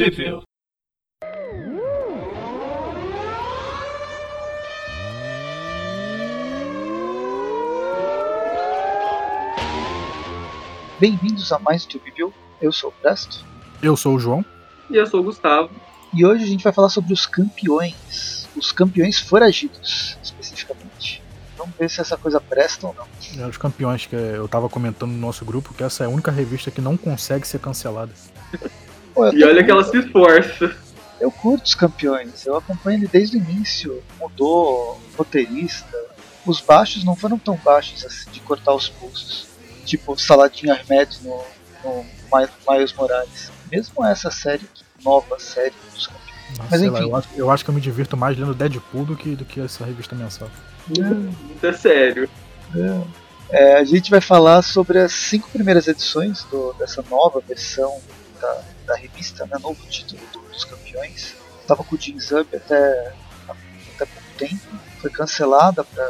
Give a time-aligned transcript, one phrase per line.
[0.00, 0.44] Sheffield.
[10.98, 12.32] Bem-vindos a mais um Review.
[12.62, 13.44] Eu sou o Presto.
[13.82, 14.42] Eu sou o João.
[14.88, 15.70] E eu sou o Gustavo.
[16.14, 18.48] E hoje a gente vai falar sobre os campeões.
[18.56, 21.22] Os campeões foragidos, especificamente.
[21.58, 23.44] Vamos ver se essa coisa presta ou não.
[23.44, 26.30] É, os campeões que eu tava comentando no nosso grupo que essa é a única
[26.30, 28.14] revista que não consegue ser cancelada.
[29.30, 30.74] Pô, E olha que ela se esforça.
[31.20, 34.02] Eu curto os campeões, eu acompanho ele desde o início.
[34.18, 35.96] Mudou roteirista.
[36.46, 39.46] Os baixos não foram tão baixos assim de cortar os pulsos.
[39.84, 41.42] Tipo Saladinho Ahmed no,
[41.84, 43.50] no Mi- Miles Morales.
[43.70, 44.62] Mesmo essa série,
[45.04, 46.30] nova série dos campeões.
[46.56, 47.08] Nossa, Mas sei lá, enfim.
[47.10, 49.60] eu, acho, eu acho que eu me divirto mais lendo Deadpool do que, do que
[49.60, 50.50] essa revista mensal.
[50.88, 52.28] Muito é sério.
[53.50, 58.00] É, a gente vai falar sobre as cinco primeiras edições do- dessa nova versão
[58.40, 61.36] da, da revista, né, novo título do- dos campeões.
[61.66, 63.14] Tava com o Jeans Up até,
[63.94, 64.60] até pouco tempo,
[65.00, 66.04] foi cancelada pra.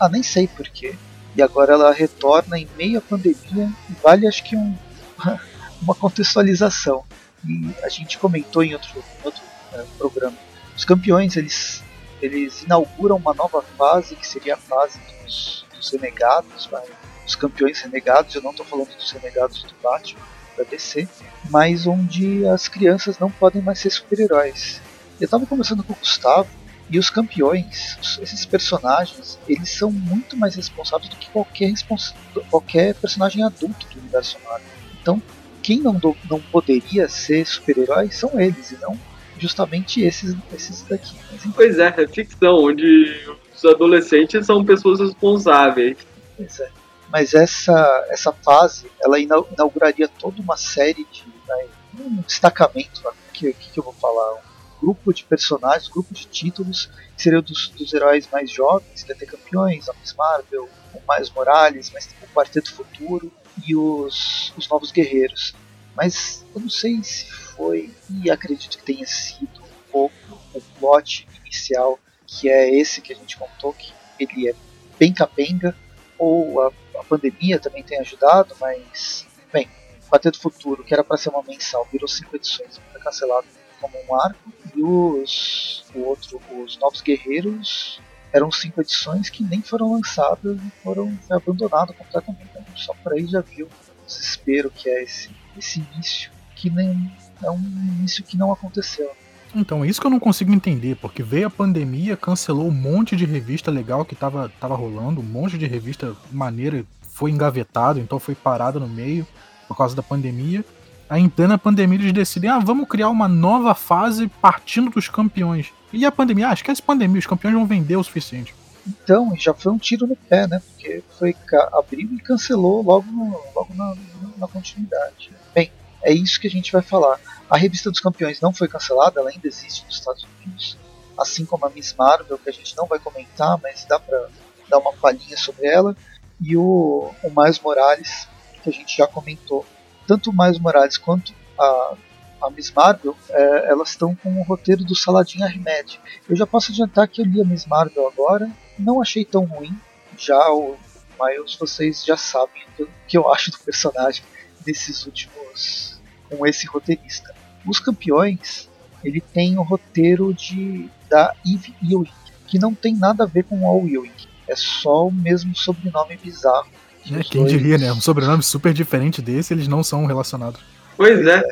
[0.00, 0.96] Ah, nem sei porquê.
[1.36, 4.76] E agora ela retorna em meio à pandemia e vale acho que um,
[5.80, 7.04] uma contextualização.
[7.46, 9.42] E a gente comentou em outro, em outro
[9.72, 10.36] é, programa.
[10.76, 11.82] Os campeões eles,
[12.20, 16.82] eles inauguram uma nova fase que seria a fase dos, dos renegados, vai.
[17.26, 18.34] os campeões renegados.
[18.34, 20.20] Eu não estou falando dos renegados do Batman,
[20.56, 21.08] da DC,
[21.50, 24.80] mas onde as crianças não podem mais ser super-heróis.
[25.20, 26.48] Eu estava conversando com o Gustavo
[26.90, 32.14] e os campeões, esses personagens, eles são muito mais responsáveis do que qualquer, respons-
[32.50, 34.68] qualquer personagem adulto do universo Marvel.
[35.00, 35.22] Então,
[35.62, 38.96] quem não, do- não poderia ser super-herói são eles, e não
[39.38, 41.14] justamente esses, esses daqui.
[41.54, 43.20] Pois é, é ficção, onde
[43.54, 45.96] os adolescentes são pessoas responsáveis.
[46.36, 46.68] Pois é.
[47.10, 51.24] Mas essa, essa fase, ela ina- inauguraria toda uma série de.
[51.46, 54.34] vai, um destacamento, o que, que, que eu vou falar?
[54.34, 59.14] Um grupo de personagens, grupo de títulos, que seriam dos, dos heróis mais jovens, que
[59.14, 63.32] ter campeões, a Miss Marvel, o Miles Morales, mas o Quarteto Futuro
[63.66, 65.54] e os, os Novos Guerreiros.
[65.96, 70.14] Mas eu não sei se foi, e acredito que tenha sido um pouco
[70.52, 74.54] o plot inicial, que é esse que a gente contou, que ele é
[74.98, 75.74] bem capenga,
[76.18, 79.68] ou a, a pandemia também tem ajudado, mas, bem,
[80.10, 83.46] Quarteto Futuro, que era para ser uma mensal, virou cinco edições, foi cancelado
[83.80, 88.00] como um arco, e os, o outro, os Novos Guerreiros,
[88.32, 92.50] eram cinco edições que nem foram lançadas e foram foi abandonado completamente.
[92.74, 97.10] Só por aí já viu o desespero que é esse, esse início, que nem
[97.42, 99.10] é um início que não aconteceu.
[99.58, 103.16] Então, é isso que eu não consigo entender, porque veio a pandemia, cancelou um monte
[103.16, 108.20] de revista legal que tava, tava rolando, um monte de revista maneira foi engavetado, então
[108.20, 109.26] foi parada no meio
[109.66, 110.62] por causa da pandemia.
[111.08, 115.72] Aí em plena pandemia eles decidem, ah, vamos criar uma nova fase partindo dos campeões.
[115.90, 118.54] E a pandemia, ah, esquece pandemia, os campeões vão vender o suficiente.
[118.86, 120.60] Então, já foi um tiro no pé, né?
[120.60, 121.34] Porque foi
[121.72, 123.94] abriu e cancelou logo, no- logo na,
[124.36, 125.30] na continuidade.
[125.54, 127.18] Bem, é isso que a gente vai falar.
[127.48, 130.76] A revista dos campeões não foi cancelada, ela ainda existe nos Estados Unidos,
[131.16, 134.28] assim como a Miss Marvel, que a gente não vai comentar, mas dá pra
[134.68, 135.96] dar uma palhinha sobre ela,
[136.40, 138.28] e o, o Miles Morales,
[138.62, 139.64] que a gente já comentou.
[140.06, 141.94] Tanto o Miles Morales quanto a,
[142.42, 146.00] a Miss Marvel, é, elas estão com o roteiro do Saladin Ahmed.
[146.28, 149.74] Eu já posso adiantar que eu li a Miss Marvel agora, não achei tão ruim.
[150.18, 150.76] Já o
[151.20, 154.24] Miles, vocês já sabem o que eu acho do personagem
[154.66, 155.95] nesses últimos.
[156.28, 157.34] Com esse roteirista.
[157.66, 158.68] Os campeões,
[159.04, 162.10] ele tem o roteiro de da Eve Ewing,
[162.48, 164.10] que não tem nada a ver com o Ewing.
[164.48, 166.66] É só o mesmo sobrenome bizarro.
[167.04, 167.92] que É, quem dois- diria, né?
[167.92, 170.60] Um sobrenome super diferente desse, eles não são relacionados.
[170.96, 171.42] Pois é.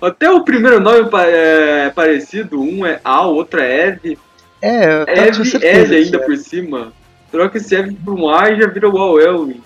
[0.00, 4.18] Até o primeiro nome é parecido, um é Al, outro é Eve.
[4.60, 6.20] É, com Eve, certeza que ainda é.
[6.26, 6.92] por cima.
[7.30, 9.62] Troca esse Eve por um A e já vira o Al Elwin.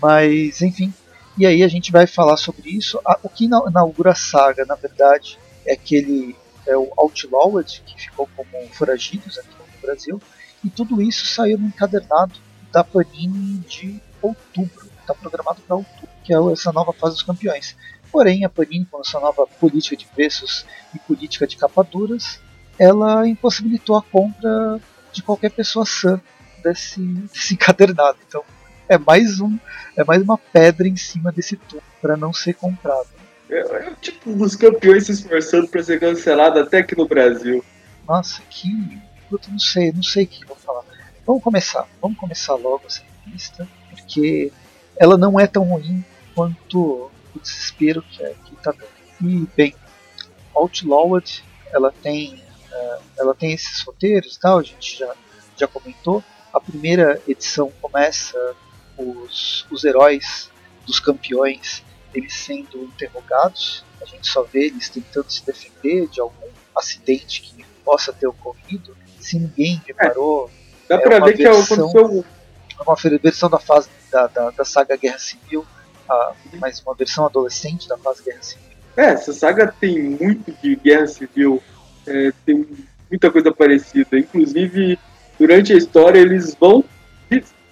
[0.00, 0.92] Mas, enfim.
[1.36, 3.00] E aí a gente vai falar sobre isso.
[3.22, 6.36] O que ina- inaugura a saga, na verdade, é aquele.
[6.66, 10.22] É o Outlawed, que ficou como Foragidos aqui no Brasil.
[10.64, 12.32] E tudo isso saiu no encadernado
[12.72, 14.88] da Panini de outubro.
[15.00, 17.76] Está programado para outubro, que é essa nova fase dos campeões.
[18.10, 20.64] Porém, a Panini, com essa nova política de preços
[20.94, 22.40] e política de capa duras,
[22.78, 24.80] ela impossibilitou a compra
[25.12, 26.18] de qualquer pessoa sã
[26.62, 28.16] desse, desse encadernado.
[28.26, 28.42] Então,
[28.88, 29.58] é mais um
[29.96, 33.08] é mais uma pedra em cima desse tubo para não ser comprado.
[33.48, 37.64] É, é tipo os campeões se esforçando pra ser cancelado até aqui no Brasil.
[38.06, 38.98] Nossa, que
[39.28, 40.82] puta, não sei, não sei o que eu vou falar.
[41.26, 44.52] Vamos começar, vamos começar logo essa revista, porque
[44.96, 46.04] ela não é tão ruim
[46.34, 48.94] quanto o desespero que, é, que tá dando.
[49.22, 49.74] E bem,
[50.54, 51.42] Outlawed,
[51.72, 55.14] ela tem, uh, ela tem esses roteiros e tal, a gente já,
[55.56, 56.22] já comentou.
[56.52, 58.38] A primeira edição começa
[58.96, 60.50] os, os heróis
[60.86, 61.82] dos campeões
[62.14, 66.46] eles sendo interrogados, a gente só vê eles tentando se defender de algum
[66.76, 68.96] acidente que possa ter ocorrido.
[69.18, 70.50] Se ninguém reparou,
[70.84, 74.64] é, dá é pra ver versão, que aconteceu uma versão da fase da, da, da
[74.64, 75.66] saga Guerra Civil,
[76.08, 78.64] a, mais uma versão adolescente da fase Guerra Civil.
[78.96, 81.62] É, essa saga tem muito de Guerra Civil,
[82.06, 82.66] é, tem
[83.10, 84.18] muita coisa parecida.
[84.18, 84.98] Inclusive,
[85.38, 86.84] durante a história, eles vão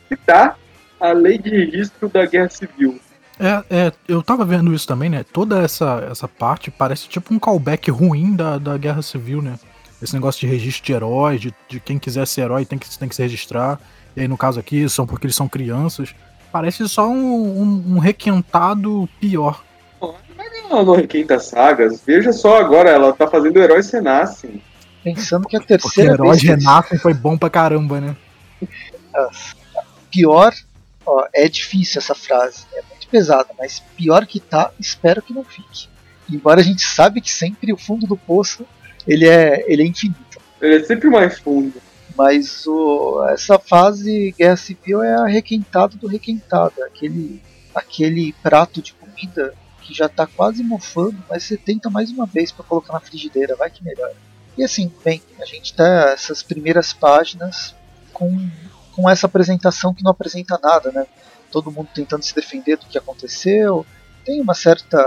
[0.09, 0.59] citar
[1.03, 3.01] a lei de registro da Guerra Civil.
[3.41, 5.25] É, é, eu tava vendo isso também, né?
[5.33, 9.59] Toda essa, essa parte parece tipo um callback ruim da, da Guerra Civil, né?
[10.01, 13.09] Esse negócio de registro de heróis, de, de quem quiser ser herói tem que, tem
[13.09, 13.81] que se registrar.
[14.17, 16.15] E aí, no caso aqui, são porque eles são crianças.
[16.53, 19.65] Parece só um, um, um requentado pior.
[20.71, 22.03] Não, não requenta sagas.
[22.07, 24.63] Veja só agora, ela tá fazendo heróis renascem.
[25.03, 28.17] Pensando que a terceira porque heróis renascem foi bom pra caramba, né?
[30.11, 30.53] Pior,
[31.07, 32.65] ó, é difícil essa frase.
[32.75, 32.83] É
[33.13, 35.87] pesada, mas pior que tá, espero que não fique.
[36.31, 38.67] Embora a gente sabe que sempre o fundo do poço
[39.07, 40.41] ele é, ele é infinito.
[40.61, 41.75] Ele é sempre mais fundo.
[42.17, 47.41] Mas o, essa fase Guerra Civil é a requentada do requentado, é aquele,
[47.75, 52.53] aquele prato de comida que já tá quase mofando, mas você tenta mais uma vez
[52.53, 54.15] para colocar na frigideira, vai que melhora.
[54.57, 57.75] E assim, bem, a gente tá essas primeiras páginas
[58.13, 58.31] com,
[58.95, 61.07] com essa apresentação que não apresenta nada, né?
[61.53, 63.87] todo mundo tentando se defender do que aconteceu.
[64.25, 64.99] Tem uma certa.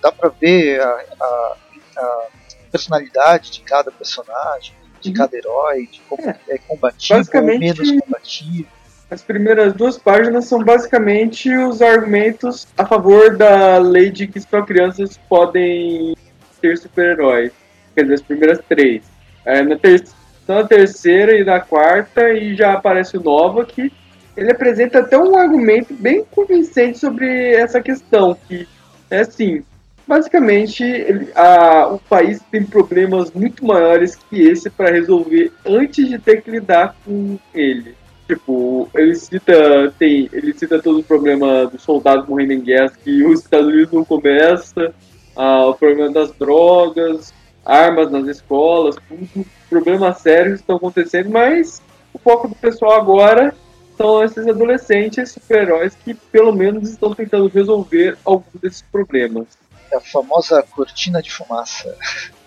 [0.00, 1.56] dá pra ver a, a,
[1.96, 2.26] a
[2.70, 5.14] personalidade de cada personagem, de uhum.
[5.14, 8.68] cada herói, de como é, é combativo ou menos combativo.
[9.10, 14.62] As primeiras duas páginas são basicamente os argumentos a favor da lei de que só
[14.62, 16.14] crianças podem
[16.60, 17.50] ser super-heróis.
[17.92, 19.02] Quer dizer, as primeiras três.
[19.44, 20.06] É, na, ter
[20.50, 23.92] na terceira e na quarta, e já aparece o Nova, que
[24.36, 28.66] ele apresenta até um argumento bem convincente sobre essa questão, que
[29.10, 29.62] é assim,
[30.06, 36.18] basicamente ele, a, o país tem problemas muito maiores que esse para resolver antes de
[36.18, 37.94] ter que lidar com ele.
[38.26, 43.24] Tipo, ele cita, tem, ele cita todo o problema dos soldados morrendo em guerra que
[43.24, 44.94] os Estados Unidos não começa,
[45.36, 47.32] ah, o problema das drogas,
[47.64, 53.54] armas nas escolas, tudo, problemas sérios estão acontecendo, mas o foco do pessoal agora
[53.96, 59.46] são esses adolescentes super-heróis que pelo menos estão tentando resolver alguns desses problemas.
[59.92, 61.96] É a famosa cortina de fumaça.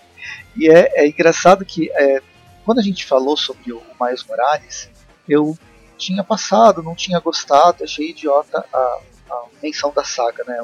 [0.56, 2.22] E é, é engraçado que é,
[2.64, 4.88] quando a gente falou sobre o Miles Morales,
[5.28, 5.58] eu
[5.98, 9.00] tinha passado, não tinha gostado, achei idiota a,
[9.30, 10.56] a menção da saga, né,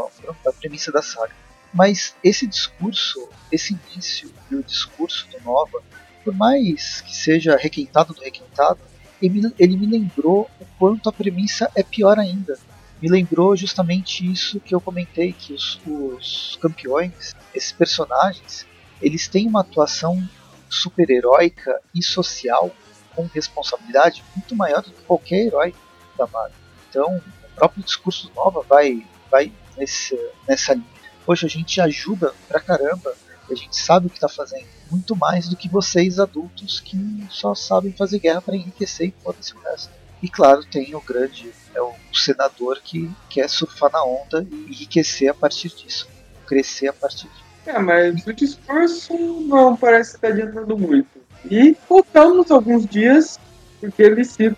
[0.46, 1.32] a premissa da saga.
[1.72, 5.82] Mas esse discurso, esse início e o discurso do Nova,
[6.24, 8.80] por mais que seja requentado do requentado,
[9.22, 12.58] ele me lembrou o quanto a premissa é pior ainda.
[13.00, 18.66] Me lembrou justamente isso que eu comentei, que os, os campeões, esses personagens,
[19.00, 20.22] eles têm uma atuação
[20.68, 22.70] super-heróica e social
[23.14, 25.74] com responsabilidade muito maior do que qualquer herói
[26.16, 26.56] da Marvel.
[26.88, 30.18] Então, o próprio discurso Nova vai, vai nesse,
[30.48, 30.99] nessa linha.
[31.24, 33.14] Poxa, a gente ajuda pra caramba
[33.52, 34.66] a gente sabe o que está fazendo.
[34.90, 36.96] Muito mais do que vocês adultos que
[37.30, 39.90] só sabem fazer guerra para enriquecer e foda-se o resto.
[40.22, 45.30] E claro, tem o grande, é o senador que quer surfar na onda e enriquecer
[45.30, 46.08] a partir disso,
[46.46, 47.44] crescer a partir disso.
[47.66, 51.20] É, mas o discurso não parece estar adiantando muito.
[51.50, 53.38] E voltamos alguns dias,
[53.80, 54.56] porque ele cita,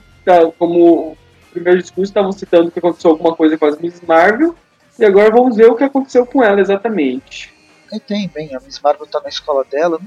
[0.58, 1.16] como o
[1.52, 4.56] primeiro discurso, estavam citando que aconteceu alguma coisa com as Miss Marvel,
[4.98, 7.52] e agora vamos ver o que aconteceu com ela exatamente.
[7.92, 9.98] Aí tem, bem, a Miss Marvel tá na escola dela,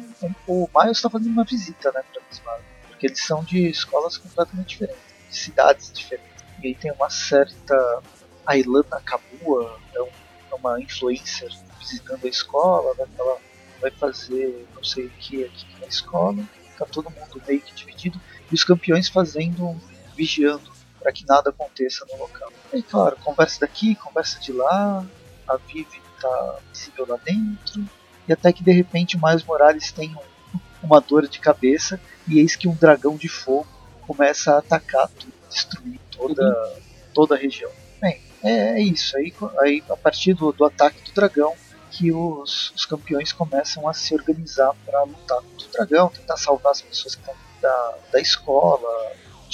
[0.48, 2.66] o Miles tá fazendo uma visita, né, pra Miss Marvel.
[2.88, 6.44] Porque eles são de escolas completamente diferentes, de cidades diferentes.
[6.64, 8.02] E aí tem uma certa.
[8.46, 11.50] A Ilana Kabua é, é uma influencer
[11.80, 13.38] visitando a escola, né, ela
[13.82, 16.44] vai fazer não sei o que aqui na escola.
[16.78, 18.20] Tá todo mundo meio que dividido.
[18.52, 19.80] E os campeões fazendo,
[20.16, 20.72] vigiando,
[21.06, 22.52] para que nada aconteça no local.
[22.74, 25.06] E claro, conversa daqui, conversa de lá,
[25.48, 27.86] a Vivi tá visível lá dentro,
[28.28, 32.40] e até que de repente o Miles Morales tem um, uma dor de cabeça, e
[32.40, 33.68] eis que um dragão de fogo
[34.02, 36.82] começa a atacar tudo, destruir toda,
[37.14, 37.70] toda a região.
[38.02, 39.16] Bem, é, é isso.
[39.16, 41.54] Aí, aí a partir do, do ataque do dragão,
[41.92, 46.72] que os, os campeões começam a se organizar para lutar contra o dragão, tentar salvar
[46.72, 48.90] as pessoas que estão da, da escola,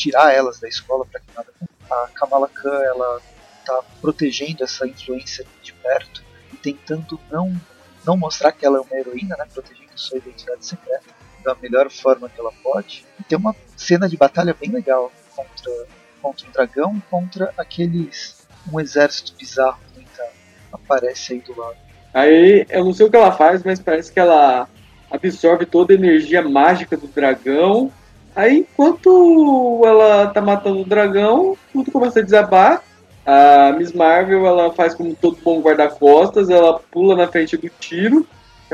[0.01, 1.51] tirar elas da escola para que nada
[1.89, 3.21] a Kamala Khan ela
[3.59, 6.23] está protegendo essa influência de perto
[6.61, 7.53] tentando não
[8.05, 11.05] não mostrar que ela é uma heroína, né, protegendo sua identidade secreta
[11.43, 13.05] da melhor forma que ela pode.
[13.19, 15.71] E tem uma cena de batalha bem legal contra,
[16.19, 18.47] contra um dragão e contra aqueles.
[18.71, 20.27] um exército bizarro que tá,
[20.73, 21.77] aparece aí do lado.
[22.11, 24.67] Aí eu não sei o que ela faz, mas parece que ela
[25.11, 27.91] absorve toda a energia mágica do dragão.
[28.35, 32.81] Aí enquanto ela tá matando o dragão, tudo começa a desabar.
[33.25, 38.25] A Miss Marvel ela faz como todo bom guarda-costas, ela pula na frente do tiro,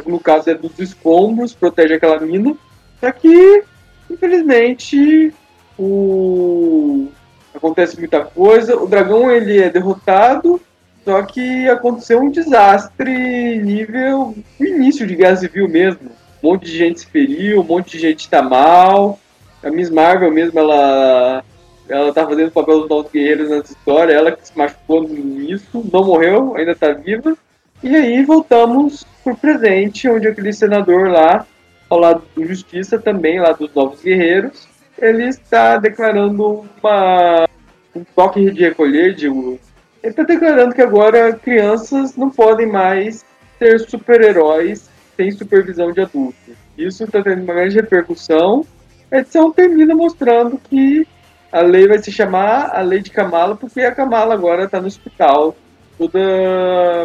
[0.06, 2.56] no caso é dos escombros, protege aquela mina.
[3.00, 3.64] Só que,
[4.10, 5.34] infelizmente,
[5.78, 7.08] o...
[7.54, 8.78] acontece muita coisa.
[8.78, 10.62] O dragão ele é derrotado,
[11.04, 16.12] só que aconteceu um desastre nível início de Guerra Civil mesmo.
[16.44, 19.20] Um monte de gente se feriu, um monte de gente tá mal.
[19.68, 21.44] A Miss Marvel mesmo, ela
[21.90, 25.86] ela tá fazendo o papel dos novos guerreiros nessa história, ela que se machucou nisso,
[25.92, 27.38] não morreu, ainda tá viva.
[27.84, 31.46] E aí voltamos pro presente, onde aquele senador lá,
[31.90, 37.48] ao lado do Justiça, também lá dos novos guerreiros, ele está declarando uma,
[37.96, 39.60] um toque de recolher, digo,
[40.04, 43.26] ele está declarando que agora crianças não podem mais
[43.60, 46.56] ser super-heróis sem supervisão de adultos.
[46.78, 48.66] Isso está tendo uma grande repercussão.
[49.12, 51.08] A edição termina mostrando que
[51.52, 54.88] a lei vai se chamar a Lei de Kamala, porque a Kamala agora está no
[54.88, 55.56] hospital,
[55.98, 56.20] toda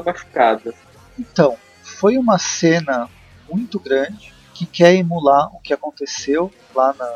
[0.04, 0.74] machucada.
[1.18, 3.08] Então, foi uma cena
[3.50, 7.06] muito grande que quer emular o que aconteceu lá no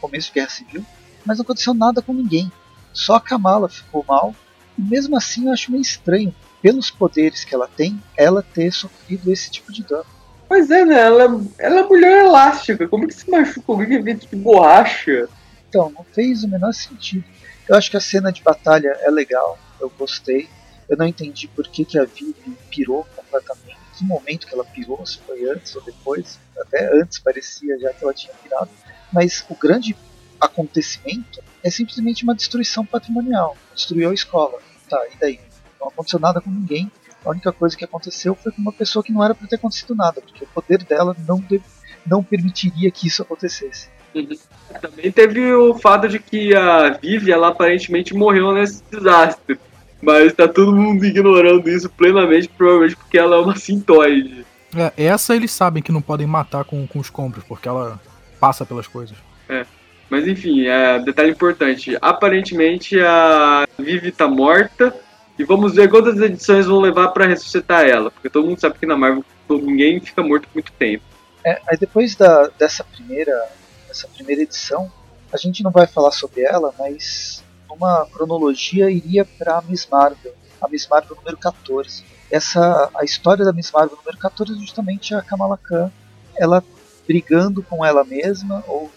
[0.00, 0.84] começo da Guerra Civil,
[1.24, 2.52] mas não aconteceu nada com ninguém.
[2.92, 4.34] Só a Kamala ficou mal,
[4.78, 9.32] e mesmo assim eu acho meio estranho, pelos poderes que ela tem, ela ter sofrido
[9.32, 10.06] esse tipo de dano.
[10.48, 11.00] Pois é, né?
[11.00, 15.28] Ela, ela é mulher elástica, como que se machuca alguém é de borracha?
[15.68, 17.24] Então, não fez o menor sentido.
[17.68, 20.48] Eu acho que a cena de batalha é legal, eu gostei.
[20.88, 22.34] Eu não entendi por que, que a Vivi
[22.70, 23.78] pirou completamente.
[23.96, 26.38] Que momento que ela pirou, se foi antes ou depois.
[26.58, 28.70] Até antes parecia já que ela tinha pirado.
[29.12, 29.96] Mas o grande
[30.40, 33.56] acontecimento é simplesmente uma destruição patrimonial.
[33.74, 34.58] Destruiu a escola.
[34.88, 35.40] Tá, e daí?
[35.80, 36.90] Não aconteceu nada com ninguém.
[37.24, 39.94] A única coisa que aconteceu foi com uma pessoa que não era para ter acontecido
[39.94, 41.64] nada, porque o poder dela não, deve,
[42.06, 43.88] não permitiria que isso acontecesse.
[44.14, 44.36] Uhum.
[44.80, 49.58] Também teve o fato de que a Vivi, ela aparentemente morreu nesse desastre.
[50.00, 54.44] Mas tá todo mundo ignorando isso plenamente, provavelmente porque ela é uma sintoide.
[54.76, 57.98] É, essa eles sabem que não podem matar com, com os compros, porque ela
[58.38, 59.16] passa pelas coisas.
[59.48, 59.64] É.
[60.10, 61.96] Mas enfim, é, detalhe importante.
[62.00, 64.94] Aparentemente a Vivi tá morta.
[65.38, 68.10] E vamos ver quantas edições vão levar para ressuscitar ela.
[68.10, 71.04] Porque todo mundo sabe que na Marvel ninguém fica morto muito tempo.
[71.44, 73.48] É, aí depois da, dessa primeira
[73.94, 74.90] essa primeira edição,
[75.32, 80.68] a gente não vai falar sobre ela, mas numa cronologia iria para Miss Marvel, a
[80.68, 82.04] Miss Marvel número 14.
[82.30, 85.92] Essa, a história da Miss Marvel número 14 é justamente a Kamala Khan,
[86.36, 86.62] ela
[87.06, 88.90] brigando com ela mesma ou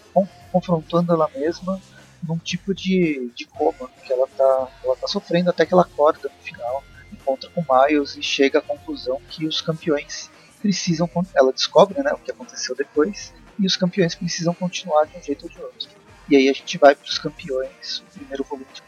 [0.50, 1.80] confrontando ela mesma
[2.22, 6.28] num tipo de, de coma que ela está ela tá sofrendo até que ela acorda
[6.28, 6.82] no final,
[7.12, 12.18] encontra com Miles e chega à conclusão que os campeões precisam, ela descobre né, o
[12.18, 15.88] que aconteceu depois e os campeões precisam continuar de um jeito ou de outro.
[16.28, 18.82] E aí a gente vai para os campeões, o primeiro volume de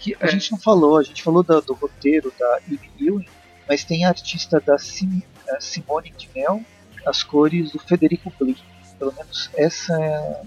[0.00, 0.28] que a é.
[0.28, 3.28] gente não falou, a gente falou do, do roteiro da Eve Ewing,
[3.68, 5.22] mas tem a artista da Sim,
[5.60, 6.62] Simone de Mel,
[7.06, 8.56] as cores do Federico Bli.
[8.98, 10.42] Pelo menos essa é a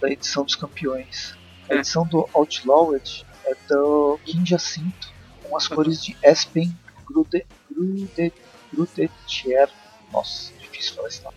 [0.00, 1.36] da, edição dos campeões.
[1.68, 1.78] A é.
[1.78, 5.12] edição do Outlawed é do Kim Jacinto,
[5.42, 6.74] com as cores de Espen
[7.06, 8.32] Grude, Grude,
[8.72, 9.68] Grudetier.
[10.12, 11.36] Nossa, difícil falar esse nome.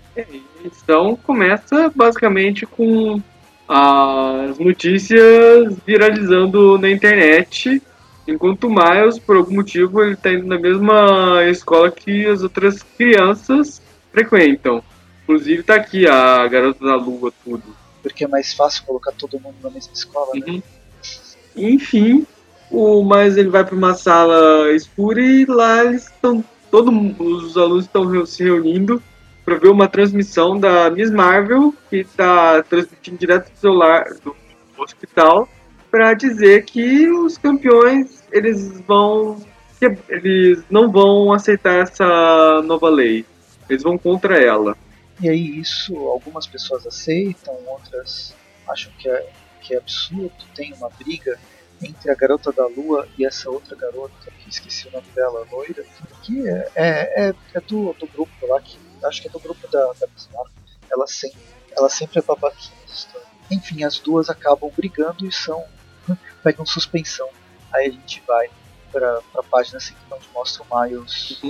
[0.65, 3.21] Então começa basicamente com
[3.67, 7.81] as notícias viralizando na internet,
[8.27, 12.83] enquanto o Miles, por algum motivo, ele está indo na mesma escola que as outras
[12.83, 14.83] crianças frequentam.
[15.23, 17.63] Inclusive tá aqui a garota da lua, tudo.
[18.01, 20.41] Porque é mais fácil colocar todo mundo na mesma escola, né?
[20.47, 20.61] Uhum.
[21.55, 22.25] Enfim,
[22.69, 27.85] o Miles ele vai para uma sala escura e lá eles estão todos os alunos
[27.85, 29.03] estão se reunindo
[29.43, 34.33] para ver uma transmissão da Miss Marvel, que está transmitindo direto do celular do
[34.77, 35.49] hospital,
[35.89, 39.37] para dizer que os campeões eles vão
[40.07, 43.25] eles não vão aceitar essa nova lei.
[43.67, 44.77] Eles vão contra ela.
[45.21, 48.33] E aí isso algumas pessoas aceitam, outras
[48.67, 49.29] acham que é,
[49.61, 50.33] que é absurdo.
[50.55, 51.39] Tem uma briga
[51.81, 55.83] entre a garota da lua e essa outra garota, que esqueci o nome dela, loira,
[56.23, 59.67] que é, é, é, é do, do grupo lá que acho que é do grupo
[59.67, 60.51] da, da Bismarck,
[60.91, 61.39] ela sempre,
[61.75, 62.77] ela sempre é babaquinha
[63.49, 65.63] Enfim, as duas acabam brigando e são.
[66.43, 67.29] pegam suspensão.
[67.73, 68.49] Aí a gente vai
[68.91, 71.41] pra, pra página seguinte onde mostra o Miles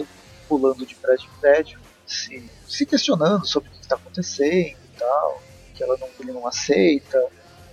[0.48, 1.81] pulando de prédio em prédio.
[2.06, 5.42] Se, se questionando sobre o que está acontecendo e tal,
[5.76, 7.24] que ela não, ele não aceita,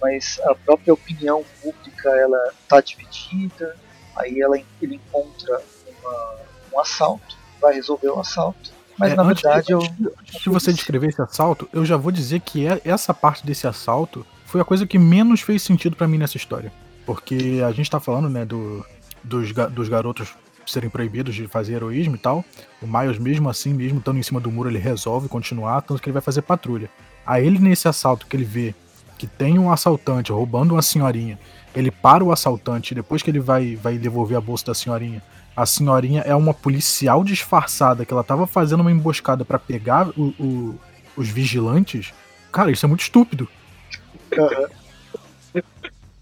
[0.00, 3.76] mas a própria opinião pública ela está dividida.
[4.16, 5.60] Aí ela, ele encontra
[6.02, 6.36] uma,
[6.74, 8.72] um assalto, vai resolver o assalto.
[8.98, 9.78] Mas É, na antes, verdade eu.
[9.80, 13.66] antes de você descrever esse assalto, eu já vou dizer que é- essa parte desse
[13.66, 16.72] assalto foi a coisa que menos fez sentido pra mim nessa história.
[17.06, 18.84] Porque a gente tá falando, né, do,
[19.22, 20.34] dos, dos garotos
[20.70, 22.44] serem proibidos de fazer heroísmo e tal.
[22.82, 26.08] O Miles, mesmo assim, mesmo estando em cima do muro, ele resolve continuar, tanto que
[26.08, 26.88] ele vai fazer patrulha.
[27.26, 28.74] Aí ele, nesse assalto que ele vê
[29.18, 31.38] que tem um assaltante roubando uma senhorinha,
[31.74, 35.22] ele para o assaltante, depois que ele vai, vai devolver a bolsa da senhorinha,
[35.56, 40.32] a senhorinha é uma policial disfarçada que ela tava fazendo uma emboscada pra pegar o-
[40.38, 40.80] o-
[41.16, 42.14] os vigilantes.
[42.52, 43.48] Cara, isso é muito estúpido.
[44.32, 44.68] Aham.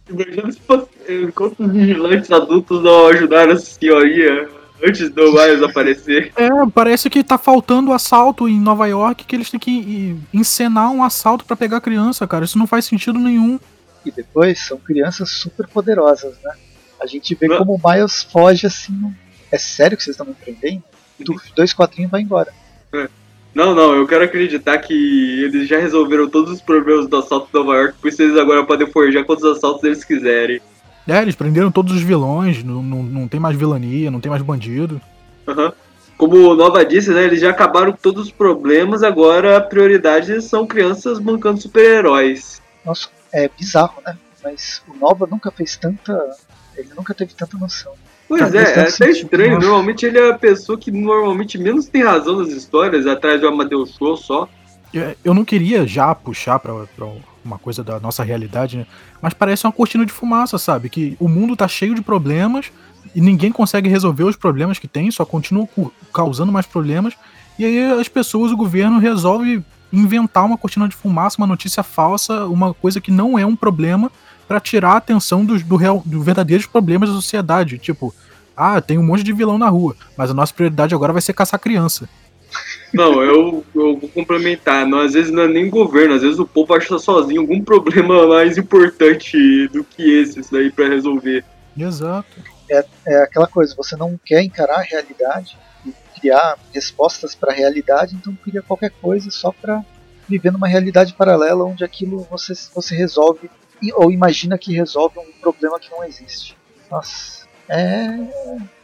[0.08, 0.86] Imagina se fosse.
[1.08, 4.48] eh, Quantos vigilantes adultos não ajudaram essa senhoria
[4.86, 6.32] antes do Miles aparecer?
[6.36, 10.90] É, parece que tá faltando assalto em Nova York, que eles têm que e, encenar
[10.92, 12.44] um assalto pra pegar a criança, cara.
[12.44, 13.58] Isso não faz sentido nenhum.
[14.04, 16.52] E depois são crianças super poderosas, né?
[17.00, 17.58] A gente vê Não.
[17.58, 19.12] como o Miles foge assim.
[19.50, 20.82] É sério que vocês estão me prendendo?
[21.18, 22.52] Do- Dois quadrinhos vai embora.
[23.56, 27.54] Não, não, eu quero acreditar que eles já resolveram todos os problemas do assalto de
[27.54, 30.60] Nova York, por isso eles agora podem forjar quantos assaltos eles quiserem.
[31.08, 34.42] É, eles prenderam todos os vilões, não, não, não tem mais vilania, não tem mais
[34.42, 35.00] bandido.
[35.48, 35.72] Aham.
[36.18, 40.42] Como o Nova disse, né, eles já acabaram com todos os problemas, agora a prioridade
[40.42, 42.60] são crianças bancando super-heróis.
[42.84, 44.18] Nossa, é bizarro, né?
[44.44, 46.36] Mas o Nova nunca fez tanta.
[46.76, 47.94] Ele nunca teve tanta noção.
[48.28, 49.66] Pois Cara, é, é até sentido, estranho, nossa.
[49.66, 53.94] normalmente ele é a pessoa que normalmente menos tem razão nas histórias, atrás do Amadeus
[53.96, 54.48] Show só.
[54.92, 57.06] Eu- Eu não queria já puxar pra, pra
[57.44, 58.86] uma coisa da nossa realidade, né?
[59.22, 60.88] Mas parece uma cortina de fumaça, sabe?
[60.88, 62.72] Que o mundo tá cheio de problemas
[63.14, 65.68] e ninguém consegue resolver os problemas que tem, só continua
[66.12, 67.14] causando mais problemas.
[67.58, 72.44] E aí as pessoas, o governo resolve inventar uma cortina de fumaça, uma notícia falsa,
[72.46, 74.10] uma coisa que não é um problema
[74.46, 77.78] pra tirar a atenção dos do real, dos verdadeiros problemas da sociedade.
[77.78, 78.14] Tipo,
[78.56, 81.32] ah, tem um monte de vilão na rua, mas a nossa prioridade agora vai ser
[81.32, 82.08] caçar criança.
[82.92, 84.86] Não, eu, eu vou complementar.
[84.86, 88.26] Não, às vezes não é nem governo, às vezes o povo acha sozinho algum problema
[88.28, 91.44] mais importante do que esse isso daí pra resolver.
[91.76, 92.40] Exato.
[92.68, 98.16] É aquela coisa, você não quer encarar a realidade e criar respostas para a realidade,
[98.16, 99.84] então cria qualquer coisa só para
[100.28, 103.48] viver numa realidade paralela onde aquilo você, você resolve
[103.94, 106.56] ou imagina que resolve um problema que não existe.
[106.90, 108.06] Nossa, é.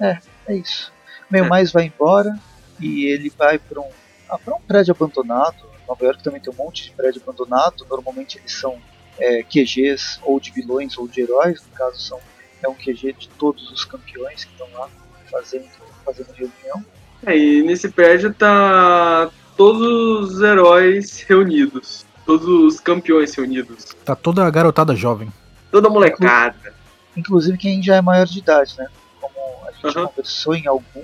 [0.00, 0.92] É, é isso.
[1.30, 1.48] Meio É.
[1.48, 2.38] mais vai embora
[2.80, 3.88] e ele vai para um,
[4.28, 5.70] ah, pra um prédio abandonado.
[5.88, 7.86] Nova York também tem um monte de prédio abandonado.
[7.88, 8.78] Normalmente eles são
[9.18, 11.62] é, QGs ou de vilões ou de heróis.
[11.62, 12.20] No caso, são,
[12.62, 14.88] é um QG de todos os campeões que estão lá
[15.30, 15.68] fazendo,
[16.04, 16.84] fazendo reunião.
[17.24, 22.04] É, e nesse prédio tá todos os heróis reunidos.
[22.26, 23.86] Todos os campeões reunidos.
[24.04, 25.32] Tá toda a garotada jovem.
[25.70, 26.72] Toda molecada.
[27.16, 28.86] Inclusive quem já é maior de idade, né?
[29.20, 29.34] Como
[29.68, 30.06] a gente Aham.
[30.06, 31.00] conversou em algum,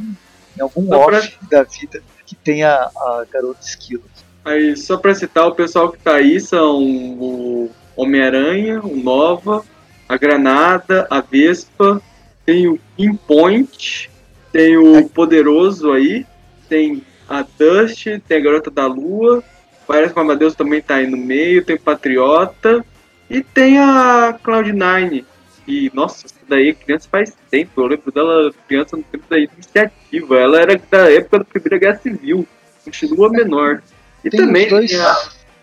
[0.57, 4.05] em algum Só pra- off da vida que tem a, a garota esquilo.
[4.45, 9.65] Aí, só pra citar, o pessoal que tá aí são o Homem-Aranha, o Nova,
[10.09, 12.01] a Granada, a Vespa,
[12.47, 14.11] tem o Pinpoint,
[14.53, 16.25] tem o Poderoso aí,
[16.69, 19.43] tem a Dust, tem a Garota da Lua,
[19.89, 22.85] parece que o Amadeus também tá aí no meio, tem o Patriota
[23.29, 25.25] e tem a Cloud9.
[25.67, 30.39] E, nossa, essa daí criança faz tempo, eu lembro dela criança no tempo da iniciativa,
[30.39, 32.47] ela era da época da Primeira Guerra Civil,
[32.85, 33.83] continua menor.
[34.25, 35.17] E Tem também os dois- tem a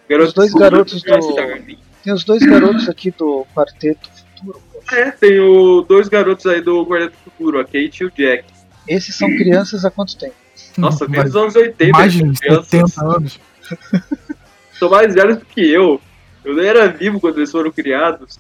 [0.09, 1.77] garota os dois garotos do-.
[2.03, 4.61] Tem os dois garotos aqui do Quarteto Futuro.
[4.71, 4.95] pô.
[4.95, 8.43] É, tem o, dois garotos aí do Quarteto Futuro, a Kate e o Jack.
[8.87, 10.35] Esses são crianças há quanto tempo?
[10.77, 11.97] Nossa, desde os anos 80.
[11.97, 13.39] mais de essas crianças 70 anos.
[14.77, 16.01] São mais velhos do que eu.
[16.43, 18.39] Eu nem era vivo quando eles foram criados.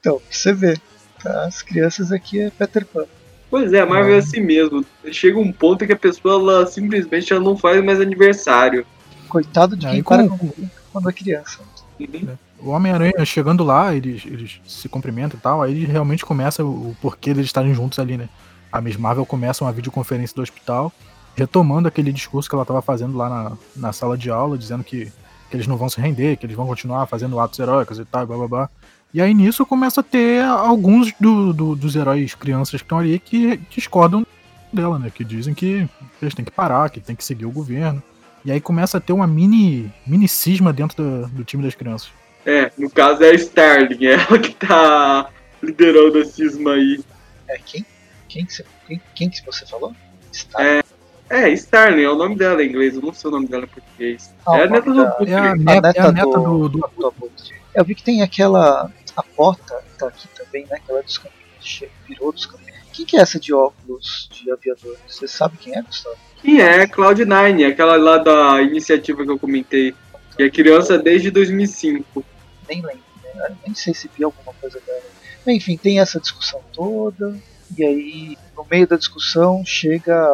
[0.00, 0.78] Então, pra você vê.
[1.22, 1.44] tá?
[1.44, 3.04] As crianças aqui é Peter Pan.
[3.50, 4.18] Pois é, a Marvel é É.
[4.18, 4.84] assim mesmo.
[5.12, 8.86] Chega um ponto que a pessoa ela, simplesmente ela não faz mais aniversário.
[9.28, 10.50] Coitado de Aí quem para com
[10.92, 11.58] quando é criança.
[11.98, 12.36] Uhum.
[12.60, 16.96] O Homem-Aranha chegando lá, eles, eles se cumprimentam e tal, aí realmente começa o, o
[17.00, 18.28] porquê deles estarem juntos ali, né?
[18.72, 20.92] A Miss Marvel começa uma videoconferência do hospital,
[21.36, 25.06] retomando aquele discurso que ela estava fazendo lá na, na sala de aula, dizendo que,
[25.50, 28.22] que eles não vão se render, que eles vão continuar fazendo atos heróicos e tal,
[28.22, 28.70] e blá blá blá.
[29.12, 33.18] E aí nisso começa a ter alguns do- do- dos heróis crianças que estão ali
[33.18, 34.26] que discordam
[34.72, 35.10] dela, né?
[35.14, 35.88] Que dizem que
[36.20, 38.02] eles têm que parar, que tem que seguir o governo.
[38.44, 42.10] E aí começa a ter uma mini, mini cisma dentro do, do time das crianças.
[42.44, 45.28] É, no caso é a Starling, é ela que tá
[45.62, 47.02] liderando a cisma aí.
[47.48, 47.86] É quem?
[48.28, 49.94] Quem que você, quem, quem que você falou?
[50.32, 50.62] Está.
[50.62, 50.82] É.
[51.30, 53.68] É, Starling é o nome dela em inglês, eu não sei o nome dela em
[53.68, 54.34] português.
[54.46, 55.00] Ah, é a neta do.
[55.26, 57.32] É a A neta, é a neta do- do, do, do.
[57.74, 58.90] Eu vi que tem aquela.
[59.16, 60.78] A Pota tá aqui também, né?
[60.84, 61.40] Que ela é dos campeões.
[61.60, 62.74] che- Virou dos campeões.
[62.92, 64.96] Quem que é essa de óculos de aviador?
[65.08, 66.16] Você sabe quem é, Gustavo?
[66.42, 69.94] Que é Cloud9, aquela lá da iniciativa que eu comentei.
[70.36, 72.24] Que é criança desde 2005.
[72.68, 73.02] Nem lembro,
[73.34, 73.56] né?
[73.66, 75.02] Nem sei se vi alguma coisa dela.
[75.48, 77.36] Enfim, tem essa discussão toda.
[77.76, 80.28] E aí, no meio da discussão, chega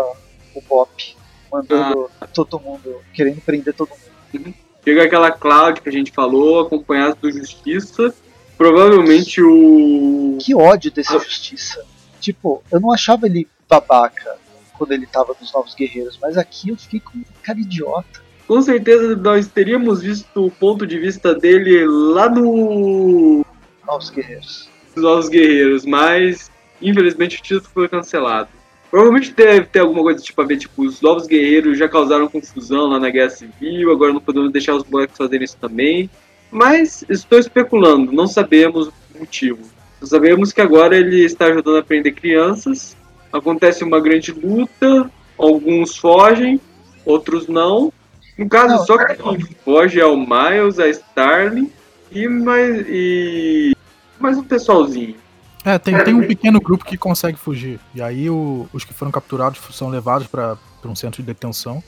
[0.54, 1.16] o Bop,
[1.52, 4.54] mandando todo mundo, querendo prender todo mundo.
[4.84, 8.14] Chega aquela Cloud que a gente falou, acompanhado do Justiça.
[8.56, 10.38] Provavelmente o.
[10.40, 11.84] Que ódio desse Justiça.
[12.20, 14.36] Tipo, eu não achava ele babaca
[14.76, 18.22] quando ele tava nos Novos Guerreiros, mas aqui eu fiquei com um cara idiota.
[18.46, 23.44] Com certeza nós teríamos visto o ponto de vista dele lá no.
[23.86, 24.68] Novos Guerreiros.
[24.96, 28.48] Novos Guerreiros, mas infelizmente o título foi cancelado.
[28.90, 32.88] Provavelmente deve ter alguma coisa tipo a ver, tipo, os Novos Guerreiros já causaram confusão
[32.88, 36.11] lá na Guerra Civil, agora não podemos deixar os moleques fazerem isso também.
[36.50, 39.61] Mas estou especulando, não sabemos o motivo.
[40.00, 42.96] Só sabemos que agora ele está ajudando a prender crianças,
[43.33, 46.61] acontece uma grande luta, alguns fogem,
[47.05, 47.92] outros não.
[48.37, 51.70] No caso, Não, só quem foge é o Miles, a Starling
[52.11, 53.76] e mais, e
[54.18, 55.14] mais um pessoalzinho.
[55.64, 57.78] É, tem, tem um pequeno grupo que consegue fugir.
[57.94, 61.82] E aí o- os que foram capturados são levados para um centro de detenção.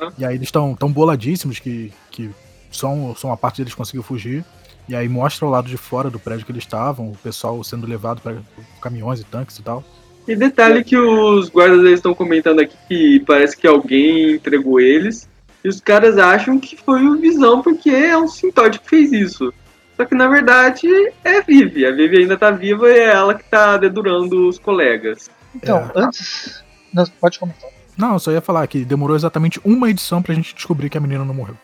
[0.00, 0.10] Uhum.
[0.18, 2.30] E aí eles estão tão boladíssimos que, que
[2.70, 4.44] só, só uma parte deles conseguiu fugir.
[4.88, 7.86] E aí mostra o lado de fora do prédio que eles estavam, o pessoal sendo
[7.86, 8.38] levado para
[8.80, 9.84] caminhões e tanques e tal.
[10.26, 15.28] E detalhe que os guardas eles estão comentando aqui que parece que alguém entregou eles.
[15.64, 19.52] E os caras acham que foi o Visão porque é um sintóide que fez isso.
[19.96, 20.86] Só que na verdade
[21.24, 21.84] é a Vivi.
[21.86, 25.30] A Vivi ainda tá viva e é ela que tá dedurando os colegas.
[25.54, 25.90] Então, É.
[25.96, 26.64] antes.
[26.92, 27.70] Não, pode comentar.
[27.96, 31.00] Não, eu só ia falar que demorou exatamente uma edição pra gente descobrir que a
[31.00, 31.56] menina não morreu.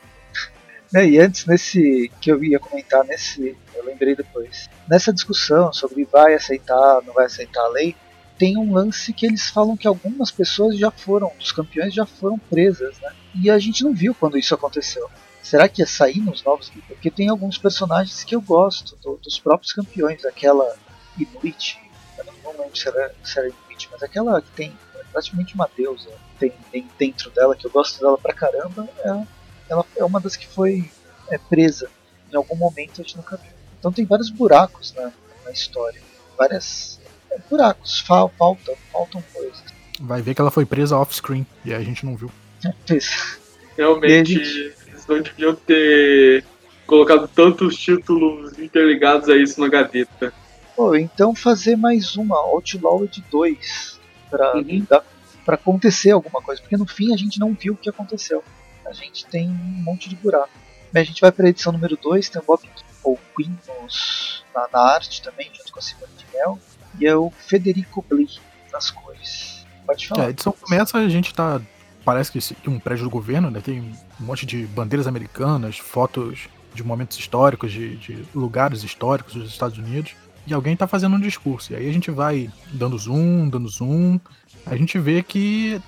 [0.92, 2.10] Né, e antes, nesse.
[2.20, 3.56] que eu ia comentar nesse.
[3.74, 4.68] Eu lembrei depois.
[4.88, 7.94] Nessa discussão sobre vai aceitar, não vai aceitar a lei,
[8.38, 12.38] tem um lance que eles falam que algumas pessoas já foram, os campeões já foram
[12.38, 13.10] presas, né?
[13.34, 15.06] E a gente não viu quando isso aconteceu.
[15.42, 16.70] Será que ia sair nos novos?
[16.88, 20.76] Porque tem alguns personagens que eu gosto, do- dos próprios campeões, aquela
[21.18, 21.78] Inuit,
[22.18, 24.76] eu não, não lembro se era, se era Inuit, mas aquela que tem
[25.12, 29.26] praticamente uma deusa, tem, tem dentro dela, que eu gosto dela pra caramba, é,
[29.70, 30.90] ela é uma das que foi
[31.28, 31.88] é, presa
[32.30, 33.50] em algum momento a gente nunca viu.
[33.78, 35.10] Então tem vários buracos na,
[35.44, 36.00] na história,
[36.36, 39.62] várias é, buracos, fal, faltam, faltam coisas.
[40.00, 41.46] Vai ver que ela foi presa off-screen.
[41.64, 42.30] E aí a gente não viu.
[43.76, 44.77] Realmente, gente-
[45.08, 46.44] não deviam ter
[46.86, 50.32] colocado tantos títulos interligados a isso na gaveta.
[50.76, 53.98] Pô, então fazer mais uma Outlawed 2
[54.30, 54.86] pra, Uhum.
[54.88, 55.04] dar-
[55.44, 58.42] pra acontecer alguma coisa, porque no fim a gente não viu o que aconteceu.
[58.86, 60.50] A gente tem um monte de buraco.
[60.94, 62.62] Mas a gente vai pra edição número 2, tem o Bob
[63.02, 66.58] ou Queen nos- na, na arte também, junto com a Simone de Mel,
[66.98, 68.26] e é o Federico Bli
[68.72, 69.66] nas cores.
[69.86, 70.26] Pode É, falar.
[70.26, 71.60] a edição começa, a gente tá.
[72.08, 73.60] Parece que, um prédio do governo, né?
[73.60, 73.80] Tem
[74.18, 79.76] um monte de bandeiras americanas, fotos de momentos históricos, de, de lugares históricos dos Estados
[79.76, 80.16] Unidos.
[80.46, 81.70] E alguém tá fazendo um discurso.
[81.70, 84.18] E aí a gente vai dando zoom, dando zoom.
[84.64, 85.82] A gente vê que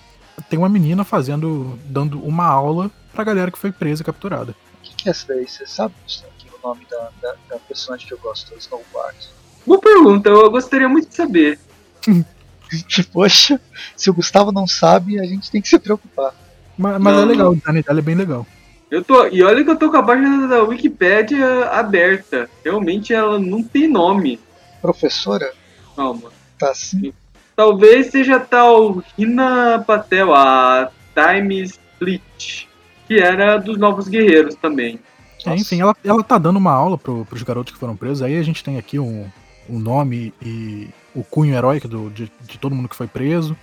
[0.50, 1.78] tem uma menina fazendo.
[1.87, 4.52] dando uma aula pra galera que foi presa e capturada.
[4.52, 5.48] O que, que é essa daí?
[5.48, 9.26] Você sabe que é o nome da, da, da personagem que eu gosto, a Snowboard?
[9.66, 11.59] Boa pergunta, eu gostaria muito de saber.
[13.12, 13.61] Poxa,
[13.96, 16.35] se o Gustavo não sabe, a gente tem que se preocupar.
[16.76, 18.46] Mas, mas Não, é legal, o design dela é bem legal.
[18.90, 22.50] Eu tô, e olha que eu tô com a página da Wikipédia aberta.
[22.64, 24.40] Realmente ela não tem nome.
[24.80, 25.52] Professora,
[25.94, 26.30] Calma.
[26.59, 27.12] tá assim.
[27.54, 32.66] Talvez seja tal Rina Patel, a Time Split,
[33.06, 34.98] que era dos Novos Guerreiros também.
[35.46, 38.22] É, enfim, ela, ela tá dando uma aula pro, pros garotos que foram presos.
[38.22, 39.30] Aí a gente tem aqui um,
[39.68, 43.57] um nome e o cunho heróico do, de, de todo mundo que foi preso.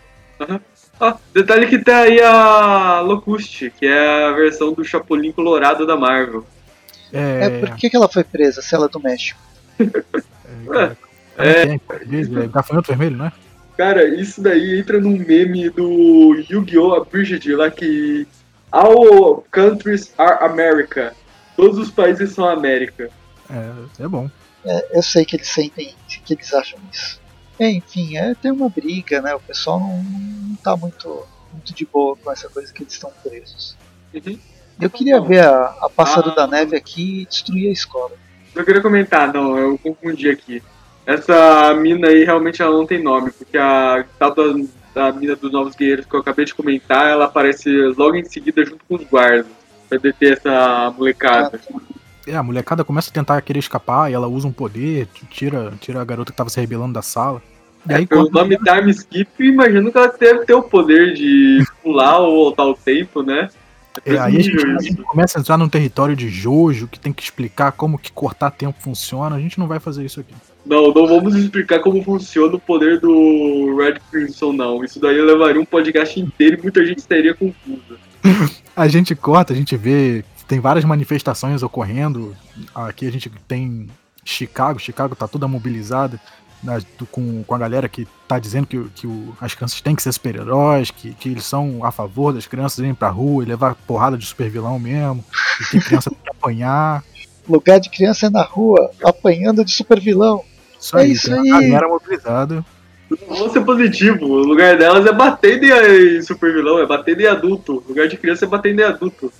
[0.99, 5.95] Ó, detalhe que tá aí a Locuste, que é a versão do Chapolin Colorado da
[5.95, 6.45] Marvel.
[7.11, 9.39] É, É, por que, que ela foi presa se ela é do México?
[9.79, 10.95] é,
[11.37, 13.31] é, é, é gafanhoto vermelho, né?
[13.77, 16.95] Cara, isso daí entra num meme do Yu-Gi-Oh!
[16.95, 18.27] Abridged lá que
[18.71, 21.13] All countries are America.
[21.55, 23.09] Todos os países são América.
[23.49, 24.29] É, é bom.
[24.67, 27.19] É, eu sei que eles sentem, que eles acham isso.
[27.59, 29.33] É, enfim, é, tem uma briga, né?
[29.33, 33.11] O pessoal não, não tá muito, muito de boa com essa coisa que eles estão
[33.23, 33.75] presos.
[34.13, 34.37] Uhum.
[34.79, 36.35] Eu queria ver a, a Pássaro Ah.
[36.35, 38.11] da Neve aqui destruir a escola.
[38.53, 40.61] Eu queria comentar, não, eu confundi aqui.
[41.05, 44.53] Essa mina aí realmente ela não tem nome, porque a estátua
[44.95, 48.65] a mina dos Novos Guerreiros que eu acabei de comentar, ela aparece logo em seguida
[48.65, 49.45] junto com os guardas.
[49.87, 51.59] Pra deter essa molecada.
[52.27, 56.01] É, a molecada começa a tentar querer escapar e ela usa um poder, tira, tira
[56.01, 57.41] a garota que tava se rebelando da sala.
[57.87, 61.63] E aí, É, Pelo nome Time Skip, imagino que ela deve ter o poder de
[61.81, 63.49] pular ou voltar o tempo, né?
[64.05, 67.13] É, aí a gente, a gente começa a entrar num território de Jojo, que tem
[67.13, 69.35] que explicar como que cortar tempo funciona.
[69.35, 70.33] A gente não vai fazer isso aqui.
[70.65, 74.83] Não, não vamos explicar como funciona o poder do Red Crimson, não.
[74.83, 77.97] Isso daí levaria um podcast inteiro e muita gente estaria confusa.
[78.75, 82.35] A gente corta, a gente vê, tem várias manifestações ocorrendo.
[82.73, 83.87] Aqui a gente tem
[84.23, 86.19] Chicago, Chicago tá toda mobilizada
[86.63, 86.79] né,
[87.11, 90.11] com, com a galera que tá dizendo que, que o- as crianças têm que ser
[90.11, 94.17] super-heróis, que, que eles são a favor das crianças irem pra rua e levar porrada
[94.17, 95.23] de super-vilão mesmo,
[95.61, 97.03] e que criança tem que apanhar.
[97.47, 100.43] Lugar de criança é na rua, apanhando de super vilão.
[100.79, 101.39] Isso É aí, isso aí.
[101.51, 102.65] uma galera mobilizada.
[103.29, 104.25] Vamos ser positivo.
[104.25, 107.81] O lugar delas é batendo em super vilão, é batendo em adulto.
[107.85, 109.31] O lugar de criança é batendo em adulto.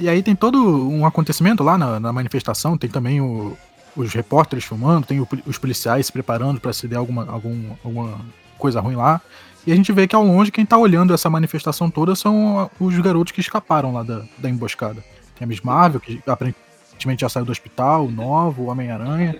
[0.00, 0.58] E aí tem todo
[0.88, 3.56] um acontecimento lá na, na manifestação, tem também o-
[3.96, 8.18] os repórteres filmando, tem o os policiais se preparando para se der alguma, algum, alguma
[8.58, 9.20] coisa ruim lá.
[9.66, 12.98] E a gente vê que ao longe quem tá olhando essa manifestação toda são os
[12.98, 15.04] garotos que escaparam lá da, da emboscada.
[15.38, 19.36] Tem a Miss Marvel, que aparentemente já saiu do hospital, o Novo, o Homem-Aranha.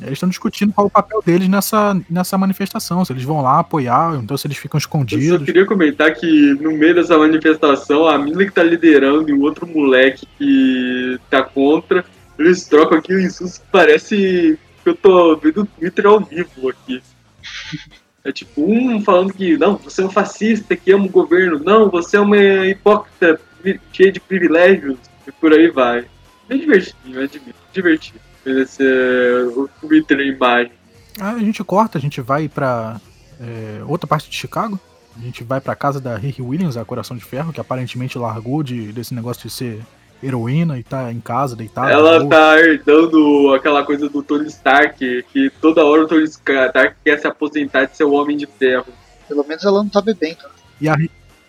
[0.00, 3.58] Eles estão discutindo qual é o papel deles nessa, nessa manifestação, se eles vão lá
[3.58, 5.44] apoiar, ou então se eles ficam Eu só escondidos.
[5.44, 9.66] queria comentar que no meio dessa manifestação, a mina que tá liderando e o outro
[9.66, 12.04] moleque que tá contra,
[12.38, 16.68] eles trocam aqui um insulto que parece que eu tô vendo o Twitter ao vivo
[16.68, 17.02] aqui.
[18.22, 21.88] É tipo, um falando que, não, você é um fascista que ama o governo, não,
[21.88, 22.36] você é uma
[22.66, 23.40] hipócrita
[23.94, 26.04] cheia de privilégios, e por aí vai.
[26.46, 28.20] Bem divertidinho, é admito, divertido.
[28.50, 30.72] Esse é o Twitter a imagem.
[31.20, 33.00] Aí a gente corta, a gente vai pra
[33.40, 34.78] é, outra parte de Chicago.
[35.16, 38.62] A gente vai pra casa da Riri Williams, a Coração de Ferro, que aparentemente largou
[38.62, 39.80] de, desse negócio de ser
[40.22, 41.90] heroína e tá em casa, deitada.
[41.90, 42.30] Ela boa.
[42.30, 47.26] tá herdando aquela coisa do Tony Stark, que toda hora o Tony Stark quer se
[47.26, 48.86] aposentar de ser o Homem de Ferro.
[49.26, 50.42] Pelo menos ela não tá bebendo.
[50.42, 50.50] né?
[50.80, 50.96] E a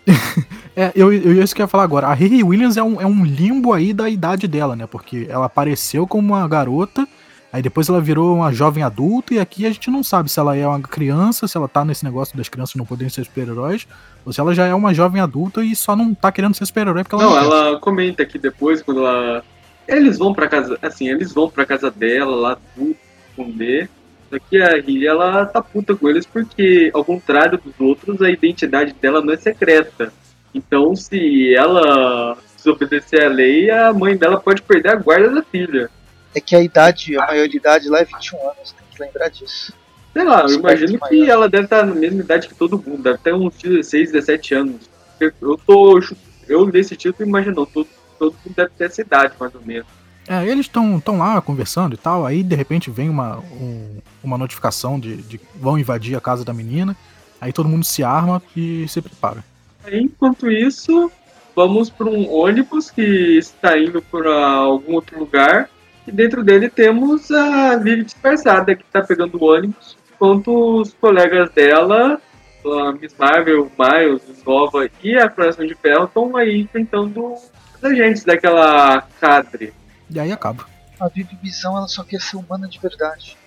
[0.73, 2.07] É, eu, eu isso que eu ia falar agora.
[2.07, 4.87] A Riri Williams é um, é um limbo aí da idade dela, né?
[4.87, 7.05] Porque ela apareceu como uma garota,
[7.51, 10.55] aí depois ela virou uma jovem adulta, e aqui a gente não sabe se ela
[10.55, 13.85] é uma criança, se ela tá nesse negócio das crianças não poderem ser super-heróis,
[14.25, 17.03] ou se ela já é uma jovem adulta e só não tá querendo ser super-herói
[17.03, 19.43] porque ela Não, não, ela comenta aqui depois, quando ela.
[19.85, 20.79] Eles vão pra casa.
[20.81, 22.95] Assim, eles vão pra casa dela lá, tudo,
[23.29, 23.89] esconder.
[24.31, 28.29] Só que a Ria, ela tá puta com eles porque, ao contrário dos outros, a
[28.29, 30.11] identidade dela não é secreta.
[30.55, 35.89] Então, se ela desobedecer a lei, a mãe dela pode perder a guarda da filha.
[36.33, 39.73] É que a idade, a maioridade lá é 21 anos, tem que lembrar disso.
[40.13, 41.29] Sei lá, eu Isso imagino que maior.
[41.29, 44.89] ela deve estar na mesma idade que todo mundo, deve ter uns 16, 17 anos.
[45.19, 45.99] Eu- tô.
[46.47, 49.87] Eu nesse título imagino, todo, todo mundo deve ter essa idade, mais ou menos.
[50.33, 54.37] É, eles estão tão lá conversando e tal, aí de repente vem uma, um- uma
[54.37, 56.95] notificação de, de vão invadir a casa da menina,
[57.41, 59.43] aí todo mundo se arma e se prepara.
[59.91, 61.11] Enquanto isso,
[61.53, 65.69] vamos para um ônibus que está indo para algum outro lugar.
[66.07, 71.51] E dentro dele temos a Vivi disfarçada que está pegando o ônibus, enquanto os colegas
[71.51, 72.21] dela,
[72.65, 77.51] a Miss Marvel, Miles, Nova e a Coração de Ferro estão aí enfrentando os
[77.83, 79.73] agentes daquela cadre.
[80.13, 80.65] E aí acaba.
[80.99, 83.37] A Vivi Visão ela só quer ser humana de verdade.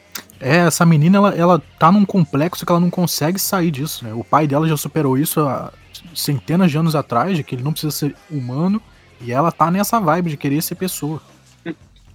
[0.40, 4.12] É, essa menina, ela, ela tá num complexo que ela não consegue sair disso, né?
[4.12, 5.72] O pai dela já superou isso há
[6.14, 8.82] centenas de anos atrás, de que ele não precisa ser humano,
[9.20, 11.20] e ela tá nessa vibe de querer ser pessoa.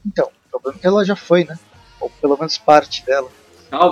[0.06, 1.58] Então, o problema é que ela já foi, né?
[2.00, 3.30] Ou pelo menos parte dela.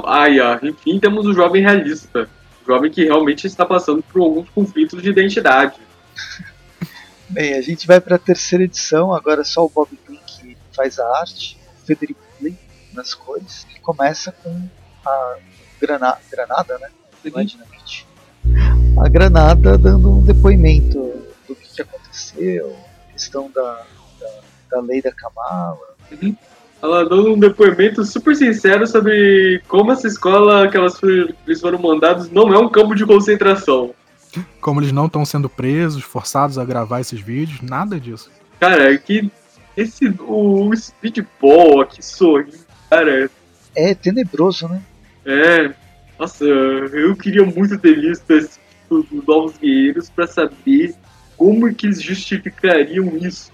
[0.05, 2.29] Ai, ah, enfim, temos o jovem realista.
[2.63, 5.75] O jovem que realmente está passando por alguns conflitos de identidade.
[7.29, 10.11] Bem, a gente vai para a terceira edição, agora só o Bob que
[10.77, 12.55] faz a arte, o Federico Lee
[12.93, 14.69] nas cores, que começa com
[15.05, 15.35] a
[15.81, 16.87] grana granada, né?
[17.25, 18.07] Não é dinamite.
[19.03, 20.97] A granada dando um depoimento
[21.47, 22.75] do que, que aconteceu,
[23.11, 23.83] questão da,
[24.19, 24.29] da,
[24.71, 25.77] da lei da Kamala.
[26.81, 31.79] Ela dando um depoimento super sincero sobre como essa escola que elas, foi- eles foram
[31.79, 33.93] mandados não é um campo de concentração.
[34.61, 38.29] Como eles não estão sendo presos, forçados a gravar esses vídeos, nada disso.
[38.59, 39.29] Cara, é que
[39.77, 42.57] esse o Speedball aqui sorrindo,
[42.89, 43.29] cara,
[43.75, 44.81] É tenebroso, né?
[45.25, 45.73] é.
[46.19, 50.95] Nossa, eu queria muito ter visto esse tipo dos Novos Guerreiros pra saber
[51.37, 53.51] como que eles justificariam isso.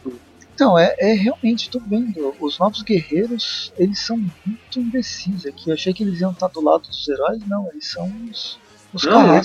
[0.55, 5.69] Então, é, é realmente, tô vendo, os novos guerreiros, eles são muito imbecis aqui.
[5.69, 8.59] Eu achei que eles iam estar do lado dos heróis, não, eles são os,
[8.93, 9.41] Os Não.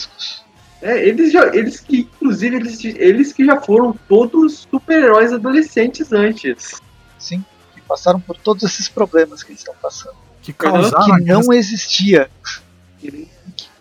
[0.81, 6.81] É, eles já, eles que, inclusive, eles, eles que já foram todos super-heróis adolescentes antes.
[7.19, 7.45] Sim.
[7.75, 10.15] Que passaram por todos esses problemas que eles estão passando.
[10.41, 11.05] Que causaram.
[11.05, 12.31] que a guerra- não existia.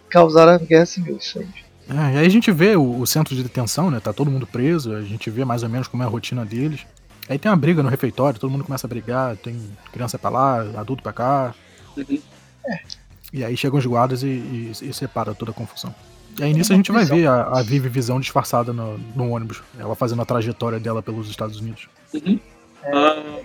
[0.10, 1.48] Causaram a guerra civil, isso aí.
[1.90, 4.00] É, e aí a gente vê o, o centro de detenção, né?
[4.00, 6.82] Tá todo mundo preso, a gente vê mais ou menos como é a rotina deles.
[7.30, 9.58] Aí tem uma briga no refeitório, todo mundo começa a brigar, tem
[9.92, 11.54] criança pra lá, adulto pra cá.
[11.96, 12.20] Uhum.
[13.34, 15.94] E aí chegam os guardas e, e, e separa toda a confusão.
[16.40, 19.62] E aí nisso a gente vai ver a, a Vivi Visão disfarçada no, no ônibus,
[19.80, 21.88] ela fazendo a trajetória dela pelos Estados Unidos.
[22.14, 22.40] Uhum.
[22.84, 23.42] É,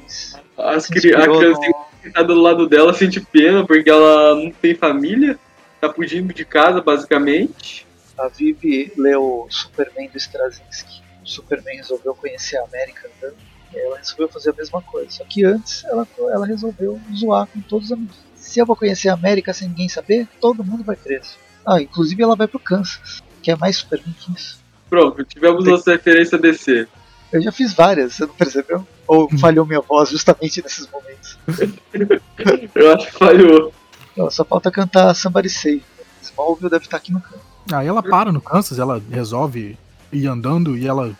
[0.58, 1.60] Ah, se cri a criança
[2.02, 5.38] que tá do lado dela sente pena porque ela não tem família,
[5.80, 7.86] tá fugindo de casa, basicamente.
[8.18, 11.02] A Vivi leu Superman do Straczynski.
[11.24, 13.36] O Superman resolveu conhecer a América andando.
[13.72, 15.10] E ela resolveu fazer a mesma coisa.
[15.10, 18.16] Só que antes ela, ela resolveu zoar com todos os amigos.
[18.36, 21.36] Se eu vou conhecer a América sem ninguém saber, todo mundo vai preso.
[21.66, 24.60] Ah, inclusive ela vai pro Kansas, que é mais Superman que isso.
[24.88, 26.86] Pronto, tivemos nossa referência DC.
[27.32, 28.86] Eu já fiz várias, você não percebeu?
[29.06, 31.38] Ou falhou minha voz justamente nesses momentos?
[32.74, 33.72] Eu acho que falhou.
[34.14, 35.82] Não, só falta cantar Somebody Save.
[36.22, 37.40] Smallville deve estar aqui no canto.
[37.72, 39.78] Aí ela para no Kansas, ela resolve
[40.12, 41.16] ir andando e ela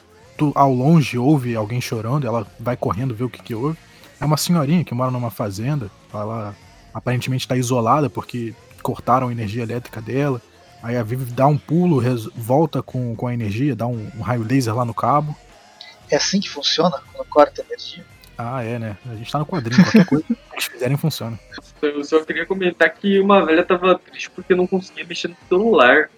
[0.55, 3.79] ao longe ouve alguém chorando, ela vai correndo ver o que que houve.
[4.21, 6.55] É uma senhorinha que mora numa fazenda, ela
[6.93, 10.43] aparentemente está isolada porque cortaram a energia elétrica dela.
[10.83, 12.03] Aí a Vivi dá um pulo,
[12.35, 15.37] volta com, com a energia, dá um, um raio laser lá no cabo.
[16.11, 18.05] É assim que funciona quando corta energia?
[18.37, 18.97] Ah, é, né?
[19.09, 21.39] A gente tá no quadrinho, qualquer coisa que eles fizerem funciona.
[21.81, 26.11] Eu só queria comentar que uma velha tava triste porque não conseguia mexer no celular.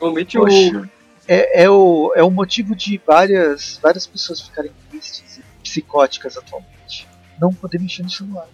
[0.00, 0.42] Normalmente eu.
[0.42, 0.90] Poxa.
[1.26, 7.08] É, é, o, é o motivo de várias, várias pessoas ficarem tristes e psicóticas atualmente.
[7.40, 8.46] Não poder mexer no celular.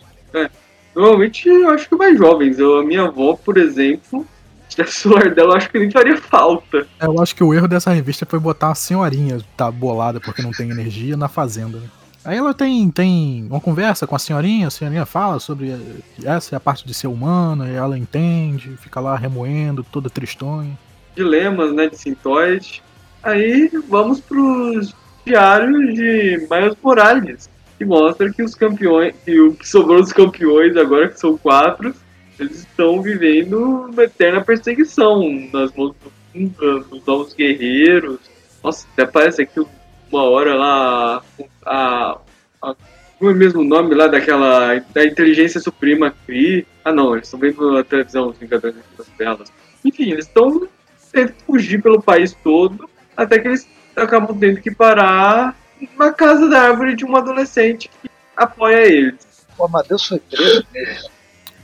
[0.95, 2.59] Normalmente eu acho que mais jovens.
[2.59, 4.27] Eu, a minha avó, por exemplo,
[4.69, 6.87] se tivesse celular dela, eu acho que nem faria falta.
[7.01, 10.53] Eu acho que o erro dessa revista foi botar a senhorinha, tá bolada porque não
[10.53, 11.87] tem energia, na fazenda, né?
[12.23, 15.79] Aí ela tem, tem uma conversa com a senhorinha, a senhorinha fala sobre eh,
[16.23, 20.79] essa é a parte de ser humano, e ela entende, fica lá remoendo, toda tristonha.
[21.17, 22.83] Dilemas, né, de sintóide.
[23.23, 29.67] Aí vamos pros diários de Miles Morales, que mostra que os campeões, que o que
[29.67, 31.95] sobrou dos campeões, agora que são quatro,
[32.39, 35.95] eles estão vivendo uma eterna perseguição nas mãos
[36.35, 38.19] do- dos novos guerreiros.
[38.63, 39.65] Nossa, até parece aqui
[40.13, 41.23] uma hora lá
[41.65, 42.19] a,
[42.63, 42.75] a
[43.23, 46.67] é mesmo o nome lá daquela da inteligência suprema Kree.
[46.85, 49.51] Ah não, eles estão vendo a televisão, os Vingadores das telas.
[49.83, 50.69] Enfim, eles estão
[51.11, 53.67] tentando fugir pelo país todo, até que eles
[53.97, 55.59] acabam tendo que parar
[55.99, 59.47] na casa da árvore de um adolescente que apoia eles.
[59.59, 61.11] O Amadeus foi preso mesmo.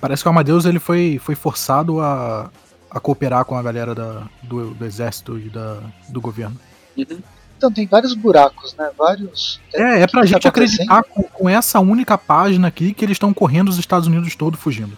[0.01, 2.51] Parece que o Amadeus ele foi, foi forçado a,
[2.91, 6.57] a cooperar com a galera da, do, do exército e da, do governo.
[6.97, 8.91] Então tem vários buracos, né?
[8.97, 9.61] Vários.
[9.73, 13.15] É, é pra que gente tá acreditar com, com essa única página aqui que eles
[13.15, 14.97] estão correndo os Estados Unidos todo fugindo.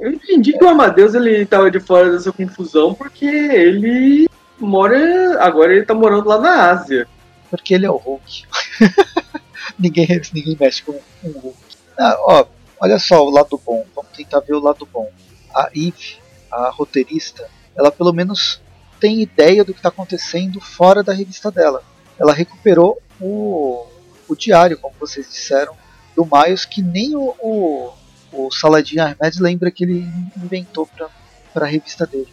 [0.00, 4.26] Eu entendi que o Amadeus ele tava de fora dessa confusão porque ele
[4.58, 5.44] mora.
[5.44, 7.06] Agora ele tá morando lá na Ásia.
[7.50, 8.44] Porque ele é o Hulk.
[9.78, 10.92] ninguém, ninguém mexe com
[11.24, 11.58] um Hulk.
[11.98, 12.46] Ah, ó,
[12.80, 13.84] olha só o lado bom.
[13.94, 15.10] Vamos tentar ver o lado bom.
[15.54, 16.18] A Eve,
[16.50, 18.60] a roteirista, ela pelo menos
[19.00, 21.82] tem ideia do que está acontecendo fora da revista dela.
[22.18, 23.86] Ela recuperou o,
[24.28, 25.74] o diário, como vocês disseram,
[26.14, 27.92] do Miles, que nem o, o,
[28.32, 32.28] o Saladin Ahmed lembra que ele inventou para a revista dele.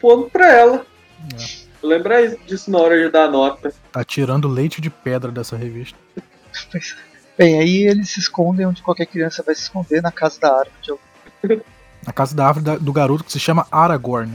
[0.00, 0.86] Ponto pra ela.
[1.32, 1.61] É.
[1.82, 3.72] Lembra disso na hora de dar a nota.
[3.90, 5.98] Tá tirando leite de pedra dessa revista.
[7.36, 11.00] Bem, aí eles se escondem onde qualquer criança vai se esconder na casa da árvore.
[12.04, 14.32] Na casa da árvore da- do garoto que se chama Aragorn.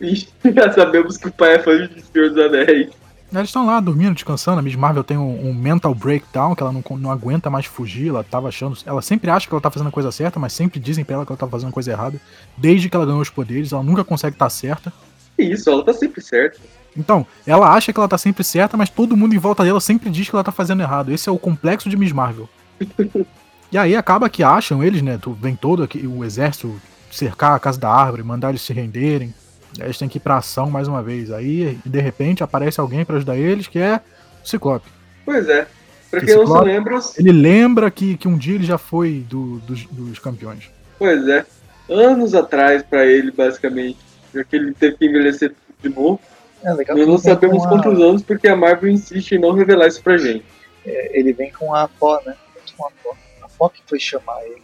[0.00, 2.90] E já sabemos que o pai é fã de Senhor dos Anéis.
[3.30, 4.58] Eles estão lá dormindo, descansando.
[4.58, 8.08] A Miss Marvel tem um, um mental breakdown que ela não, não aguenta mais fugir.
[8.08, 8.76] Ela tava achando.
[8.86, 11.26] Ela sempre acha que ela tá fazendo a coisa certa, mas sempre dizem pra ela
[11.26, 12.18] que ela tá fazendo a coisa errada.
[12.56, 14.90] Desde que ela ganhou os poderes, ela nunca consegue estar certa.
[15.36, 16.58] Que isso, ela tá sempre certa.
[16.96, 20.10] Então, ela acha que ela tá sempre certa, mas todo mundo em volta dela sempre
[20.10, 21.10] diz que ela tá fazendo errado.
[21.12, 22.48] Esse é o complexo de Miss Marvel.
[23.72, 25.18] e aí acaba que acham eles, né?
[25.40, 26.80] Vem todo aqui, o exército
[27.10, 29.34] cercar a casa da árvore, mandar eles se renderem.
[29.78, 31.30] Eles têm que ir pra ação mais uma vez.
[31.30, 34.00] Aí, de repente, aparece alguém pra ajudar eles, que é
[34.44, 34.86] o Ciclope.
[35.24, 35.66] Pois é.
[36.10, 38.76] Pra Que quem não se Ciclope- lembra, Ele lembra que, que um dia ele já
[38.76, 40.70] foi do- dos, dos campeões.
[40.98, 41.46] pois é.
[41.88, 43.98] Anos atrás pra ele, basicamente.
[44.34, 46.20] Já que ele teve que envelhecer de novo.
[46.64, 49.86] É legal Nós não sabemos quantos a, anos, porque a Marvel insiste em não revelar
[49.88, 50.44] isso pra gente.
[50.86, 52.36] é, Ele vem com a Pó, né?
[52.76, 53.16] Com a Pó.
[53.42, 54.62] A Pó que foi chamar ele,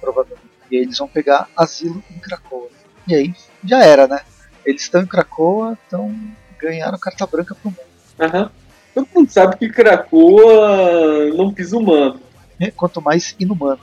[0.00, 0.46] provavelmente.
[0.70, 2.68] E aí eles vão pegar asilo em Krakoa.
[3.06, 4.20] E aí já era, né?
[4.64, 6.12] Eles estão em Cracoa, então
[6.58, 7.80] ganharam carta branca pro mundo.
[8.18, 8.50] Aham.
[8.94, 12.20] Todo mundo sabe que Krakoa não pisa humano.
[12.58, 13.80] É, Quanto mais inumano.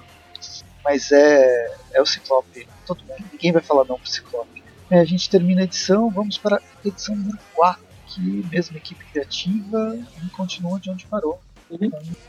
[0.84, 2.68] Mas é, é o Ciclope.
[2.86, 4.63] Todo mundo, ninguém vai falar não pro Ciclope.
[4.94, 9.04] É, a gente termina a edição, vamos para a edição número 4, que mesma equipe
[9.12, 11.42] criativa e continua de onde parou.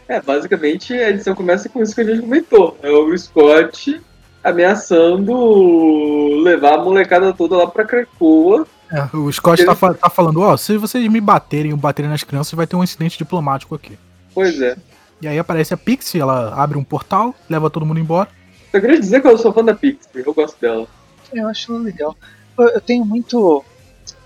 [0.08, 2.78] É, basicamente a edição começa com isso que a gente comentou.
[2.82, 4.00] É o Scott
[4.42, 8.66] ameaçando levar a molecada toda lá pra Krakoa.
[8.90, 12.22] É, o Scott tá, fa- tá falando, ó, se vocês me baterem ou baterem nas
[12.24, 13.98] crianças, vai ter um incidente diplomático aqui.
[14.32, 14.76] Pois é.
[15.20, 18.28] E aí aparece a Pixie, ela abre um portal, leva todo mundo embora.
[18.70, 20.86] Só queria dizer que eu sou fã da Pixie, eu gosto dela.
[21.32, 22.16] Eu acho ela legal.
[22.58, 23.64] Eu, tenho muito.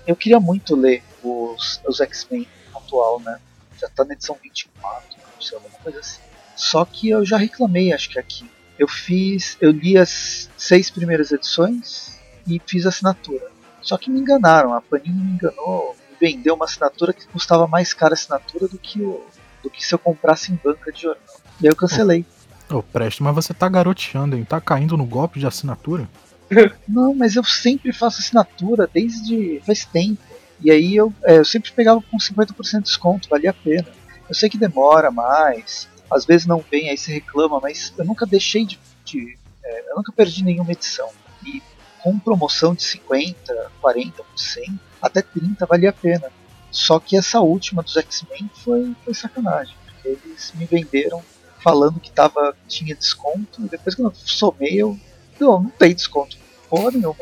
[0.05, 3.39] Eu queria muito ler os, os X-Men atual, né?
[3.79, 6.21] Já tá na edição 24, sei alguma coisa assim.
[6.55, 8.49] Só que eu já reclamei, acho que aqui.
[8.77, 9.57] Eu fiz.
[9.59, 13.49] Eu li as seis primeiras edições e fiz assinatura.
[13.81, 17.93] Só que me enganaram, a Panini me enganou, me vendeu uma assinatura que custava mais
[17.93, 19.25] cara a assinatura do que, o,
[19.63, 21.23] do que se eu comprasse em banca de jornal.
[21.61, 22.25] E aí eu cancelei.
[22.69, 24.43] Ô, Preste, mas você tá garoteando, hein?
[24.43, 26.07] Tá caindo no golpe de assinatura?
[26.87, 30.21] Não, mas eu sempre faço assinatura desde faz tempo.
[30.61, 33.87] E aí eu, é, eu sempre pegava com 50% de desconto, valia a pena.
[34.27, 38.25] Eu sei que demora mais, às vezes não vem, aí você reclama, mas eu nunca
[38.25, 38.79] deixei de.
[39.05, 41.09] de- é, eu nunca perdi nenhuma edição.
[41.45, 41.61] E
[42.01, 46.31] com promoção de 50%, 40%, até 30% valia a pena.
[46.71, 51.23] Só que essa última dos X-Men foi, foi sacanagem, porque eles me venderam
[51.63, 54.97] falando que tava, tinha desconto, e depois quando eu somei eu.
[55.39, 56.37] Não, não tem desconto.
[56.69, 57.15] Porra nenhuma.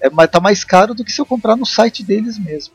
[0.00, 2.74] É, mas tá mais caro do que se eu comprar no site deles mesmo.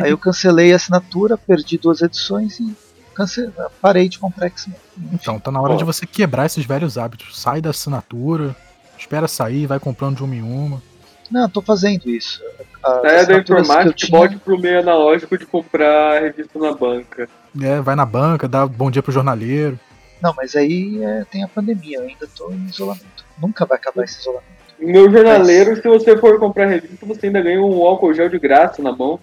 [0.00, 2.74] Aí eu cancelei a assinatura, perdi duas edições e
[3.14, 4.76] cance- parei de comprar X-Men.
[5.12, 5.76] Então, tá na hora Ó.
[5.76, 7.40] de você quebrar esses velhos hábitos.
[7.40, 8.54] Sai da assinatura,
[8.98, 10.82] espera sair, vai comprando de uma em uma.
[11.30, 12.40] Não, tô fazendo isso.
[12.82, 17.28] As Saia da informática e tinha- bote pro meio analógico de comprar revista na banca.
[17.60, 19.78] É, vai na banca, dá bom dia pro jornaleiro.
[20.22, 23.24] Não, mas aí é, tem a pandemia, eu ainda tô em isolamento.
[23.40, 24.56] Nunca vai acabar esse isolamento.
[24.78, 28.82] Meu jornaleiro, se você for comprar revista, você ainda ganha um álcool gel de graça
[28.82, 29.18] na mão.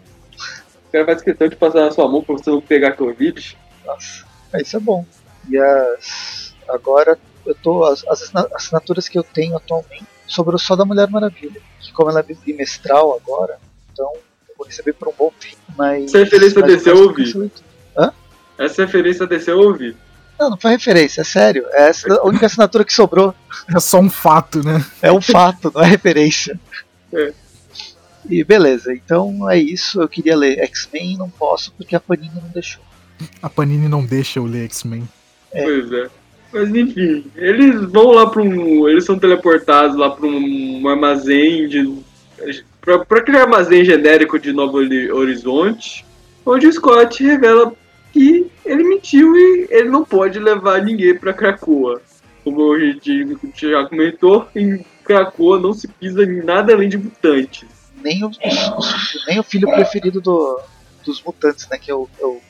[0.87, 3.57] O cara faz questão de passar na sua mão pra você não pegar Covid.
[3.85, 4.25] Nossa,
[4.55, 5.05] isso é bom.
[5.49, 7.83] E as, agora eu tô.
[7.83, 11.61] As, as assina- assinaturas que eu tenho atualmente sobrou só da Mulher Maravilha.
[11.79, 13.57] Que como ela é bimestral agora,
[13.91, 14.11] então
[14.47, 15.57] eu vou receber por um bom tempo.
[15.75, 16.05] Mas.
[16.05, 17.31] Essa referência mas desse eu ouvi.
[17.31, 17.51] tudo.
[18.57, 19.95] Essa referência desse eu ouvi.
[20.39, 21.65] Não, não foi referência, é sério.
[21.71, 23.33] É a única assinatura que sobrou.
[23.73, 24.83] É só um fato, né?
[25.01, 26.59] É um fato, não é referência.
[27.13, 27.31] É.
[28.29, 30.01] E beleza, então é isso.
[30.01, 32.81] Eu queria ler X-Men e não posso porque a Panini não deixou.
[33.41, 35.07] A Panini não deixa eu ler X-Men.
[35.51, 35.63] É.
[35.63, 36.09] Pois é.
[36.51, 38.87] Mas enfim, eles vão lá pra um.
[38.87, 41.97] Eles são teleportados lá pra um armazém de.
[42.79, 46.05] Pra, pra aquele armazém genérico de Novo Hori- Horizonte,
[46.45, 47.73] onde o Scott revela
[48.11, 52.01] que ele mentiu e ele não pode levar ninguém pra Krakoa.
[52.43, 57.67] Como a gente já comentou, em Krakoa não se pisa em nada além de mutantes.
[58.03, 58.31] Nem o,
[59.27, 60.59] nem o filho preferido do-
[61.05, 61.77] dos mutantes, né?
[61.77, 62.41] Que é o, é o-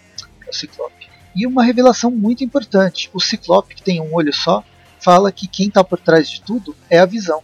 [0.48, 1.08] é o Ciclope.
[1.36, 4.64] E uma revelação muito importante: o Ciclope, que tem um olho só,
[5.00, 7.42] fala que quem tá por trás de tudo é a visão.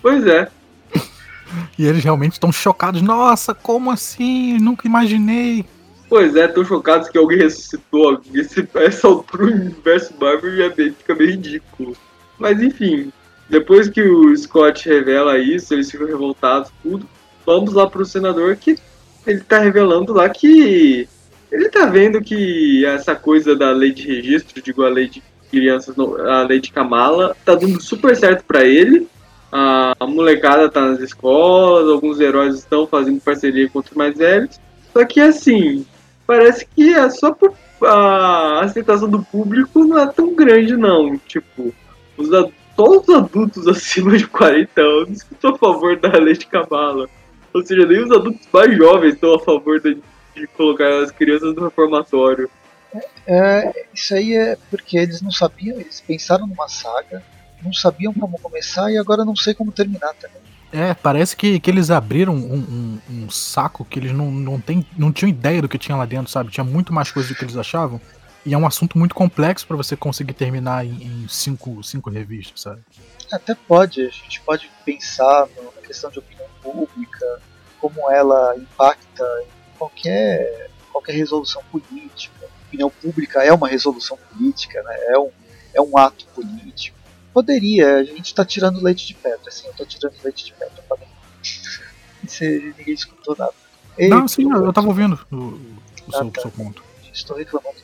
[0.00, 0.48] Pois é,
[1.78, 3.02] E eles realmente estão chocados.
[3.02, 4.56] Nossa, como assim?
[4.58, 5.64] Nunca imaginei.
[6.08, 8.20] Pois é, tão chocados que alguém ressuscitou.
[8.32, 11.96] Esse, essa altura o universo Marvel já fica meio ridículo.
[12.38, 13.12] Mas enfim,
[13.48, 17.08] depois que o Scott revela isso, eles ficam revoltados, tudo.
[17.44, 18.76] Vamos lá pro senador que
[19.26, 21.08] ele tá revelando lá que
[21.50, 25.96] ele tá vendo que essa coisa da lei de registro, digo a lei de crianças,
[25.98, 29.08] a lei de Kamala, tá dando super certo pra ele.
[29.50, 34.60] A, a molecada tá nas escolas, alguns heróis estão fazendo parceria com outros mais velhos.
[34.92, 35.86] Só que assim,
[36.26, 41.16] parece que é só por, a aceitação do público não é tão grande não.
[41.18, 41.72] Tipo,
[42.16, 42.28] os,
[42.76, 47.08] todos os adultos acima de 40 anos estão a favor da lei de Kamala.
[47.54, 49.98] Ou seja, nem os adultos mais jovens estão a favor de,
[50.34, 52.50] de colocar as crianças no reformatório.
[53.26, 57.22] É, isso aí é porque eles não sabiam, eles pensaram numa saga,
[57.62, 60.42] não sabiam como começar e agora não sei como terminar também.
[60.72, 64.86] É, parece que, que eles abriram um, um- um saco que eles não, não, tem,
[64.96, 66.50] não tinham ideia do que tinha lá dentro, sabe?
[66.50, 68.00] Tinha muito mais coisa do que eles achavam.
[68.44, 72.60] E é um assunto muito complexo pra você conseguir terminar em, em cinco, cinco revistas,
[72.60, 72.80] sabe?
[73.32, 77.40] Até pode, a gente pode pensar na questão de opinião pública,
[77.80, 82.46] como ela impacta em qualquer, qualquer resolução política.
[82.68, 84.96] Opinião pública é uma resolução política, né?
[85.08, 85.30] é, um,
[85.74, 86.95] é um ato político.
[87.36, 90.82] Poderia, a gente está tirando leite de pedra, assim, eu tô tirando leite de pedra
[90.88, 91.12] pra dentro.
[92.26, 93.52] Você, ninguém escutou nada.
[93.98, 95.60] Ei, não, sim, eu, eu tava ouvindo o, o
[96.14, 96.40] ah, seu, tá.
[96.40, 96.82] seu, ponto.
[97.12, 97.76] Estou reclamando.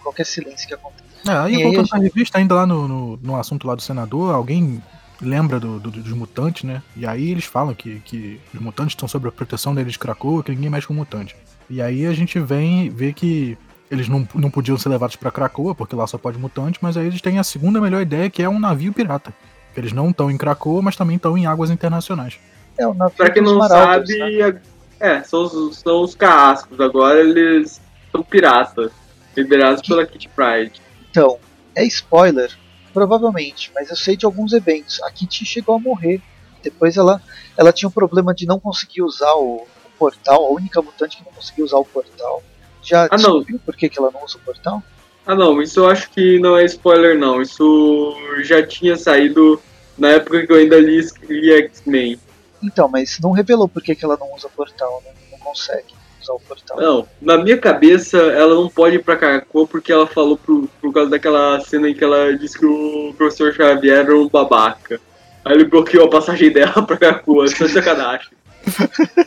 [0.00, 1.02] Qualquer silêncio que acontece.
[1.26, 1.88] É, aí, voltando gente...
[1.88, 4.80] pra revista, ainda lá no, no, no, assunto lá do senador, alguém
[5.20, 6.80] lembra do, do, dos mutantes, né?
[6.96, 10.44] E aí eles falam que, que os mutantes estão sob a proteção deles de Krakoa,
[10.44, 11.34] que ninguém mexe com mutante.
[11.68, 13.58] E aí a gente vem ver que
[13.94, 17.06] eles não, não podiam ser levados para Krakoa, porque lá só pode mutante, mas aí
[17.06, 19.32] eles têm a segunda melhor ideia, que é um navio pirata.
[19.76, 22.38] Eles não estão em Krakoa, mas também estão em águas internacionais.
[22.78, 24.60] É, o navio pra quem não sabe, né?
[25.00, 26.78] é, são os, são os carrascos.
[26.80, 27.80] Agora eles
[28.10, 28.92] são piratas,
[29.36, 30.80] liderados pela Kit Pride.
[31.10, 31.38] Então,
[31.74, 32.56] é spoiler,
[32.92, 35.02] provavelmente, mas eu sei de alguns eventos.
[35.02, 36.20] A Kitty chegou a morrer.
[36.62, 37.20] Depois ela,
[37.56, 41.24] ela tinha um problema de não conseguir usar o, o portal, a única mutante que
[41.24, 42.42] não conseguia usar o portal.
[42.84, 44.82] Já ah, descobriu por que, que ela não usa o portal?
[45.26, 47.40] Ah não, isso eu acho que não é spoiler não.
[47.40, 49.60] Isso já tinha saído
[49.96, 52.18] na época que eu ainda li, li X-Men.
[52.62, 55.12] Então, mas não revelou por que, que ela não usa o portal, né?
[55.32, 56.76] Não consegue usar o portal.
[56.78, 60.92] Não, na minha cabeça ela não pode ir pra Krakow porque ela falou por, por
[60.92, 65.00] causa daquela cena em que ela disse que o professor Xavier era um babaca.
[65.44, 68.30] Aí ele bloqueou a passagem dela pra Krakow, isso é sacanagem.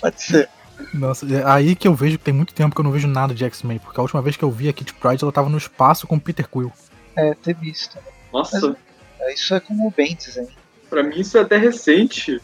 [0.00, 0.48] pode ser.
[0.92, 3.34] Nossa, é aí que eu vejo que tem muito tempo que eu não vejo nada
[3.34, 5.58] de X-Men, porque a última vez que eu vi a Kit Pride ela tava no
[5.58, 6.72] espaço com o Peter Quill.
[7.16, 7.98] É, ter visto.
[8.32, 8.60] Nossa.
[8.60, 8.76] Mas,
[9.20, 10.48] é, isso é como o Bendis, hein?
[10.90, 12.40] Pra mim isso é até recente.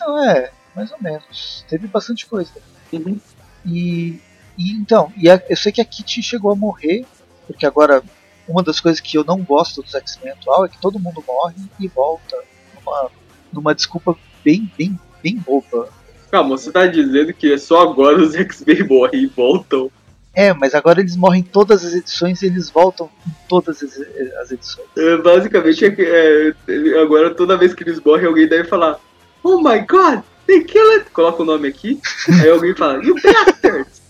[0.00, 1.64] Não, é, mais ou menos.
[1.68, 2.50] Teve bastante coisa.
[2.92, 3.20] Uhum.
[3.64, 4.20] E,
[4.58, 7.04] e então, e a, eu sei que a Kitty chegou a morrer,
[7.46, 8.02] porque agora
[8.46, 11.54] uma das coisas que eu não gosto dos X-Men atual é que todo mundo morre
[11.78, 12.36] e volta
[12.74, 13.10] numa,
[13.52, 15.88] numa desculpa bem, bem, bem boba.
[16.32, 19.92] Calma, você tá dizendo que é só agora os X-Men morrem e voltam?
[20.34, 24.00] É, mas agora eles morrem em todas as edições e eles voltam em todas as,
[24.40, 24.88] as edições.
[24.96, 28.98] É, basicamente, é, é, agora toda vez que eles morrem, alguém deve falar:
[29.42, 31.04] Oh my god, they killed!
[31.12, 32.00] Coloca o nome aqui,
[32.40, 34.00] aí alguém fala: You bastards!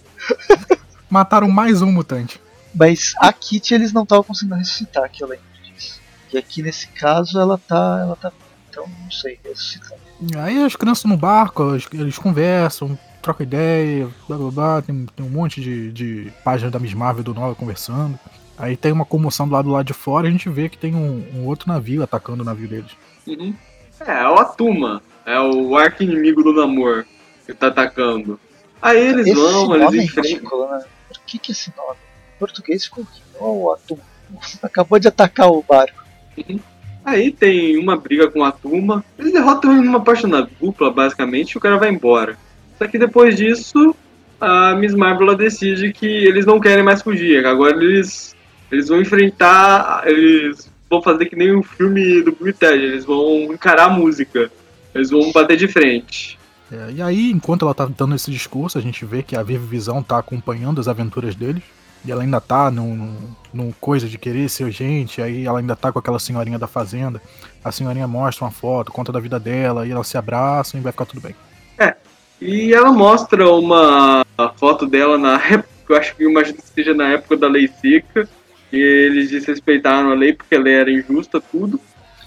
[1.11, 2.41] Mataram mais um mutante.
[2.73, 6.01] Mas a Kitty eles não estavam conseguindo ressuscitar, que eu lembro disso.
[6.33, 7.99] E aqui nesse caso ela tá.
[8.01, 8.33] Ela tá.
[8.71, 10.12] Então não sei, ressuscitando.
[10.37, 15.31] Aí as crianças no barco, eles conversam, trocam ideia, blá blá blá, tem, tem um
[15.31, 18.19] monte de, de páginas da Miss Marvel do Nova conversando.
[18.57, 20.79] Aí tem uma comoção do lado do lado de fora e a gente vê que
[20.79, 22.93] tem um, um outro navio atacando o navio deles.
[23.27, 23.55] Uhum.
[24.01, 25.03] É, é o Atuma.
[25.25, 27.07] É o arco inimigo do Namor
[27.47, 28.39] que tá atacando.
[28.81, 30.71] Aí eles esse vão, eles é enfrentam.
[30.71, 30.85] Né?
[31.09, 31.99] Por que, que esse nome?
[32.37, 33.07] Em português ficou
[33.41, 34.03] oh, o Atuma.
[34.63, 36.03] Acabou de atacar o barco.
[36.37, 36.61] Uhum.
[37.05, 39.05] Aí tem uma briga com a turma.
[39.19, 42.37] Eles derrotam ele numa página dupla, basicamente, e o cara vai embora.
[42.79, 43.95] Só que depois disso,
[44.41, 47.45] a Miss Marvel decide que eles não querem mais fugir.
[47.45, 48.37] Agora eles,
[48.71, 50.03] eles vão enfrentar.
[50.07, 54.51] Eles vão fazer que nem o filme do Blue Ted, eles vão encarar a música.
[54.95, 56.39] Eles vão bater de frente.
[56.71, 59.67] É, e aí, enquanto ela tá dando esse discurso, a gente vê que a Viva
[59.67, 61.63] Visão tá acompanhando as aventuras deles.
[62.05, 63.17] E ela ainda tá num,
[63.53, 67.23] num, coisa de querer ser gente, aí ela ainda tá com aquela senhorinha da fazenda.
[67.65, 70.91] A senhorinha mostra uma foto, conta da vida dela, e elas se abraçam e vai
[70.91, 71.35] ficar tudo bem.
[71.79, 71.95] É,
[72.41, 74.25] e ela mostra uma
[74.57, 78.29] foto dela na época, eu acho que imagino que seja na época da lei seca,
[78.73, 81.79] e eles desrespeitaram a lei porque ela era injusta, tudo.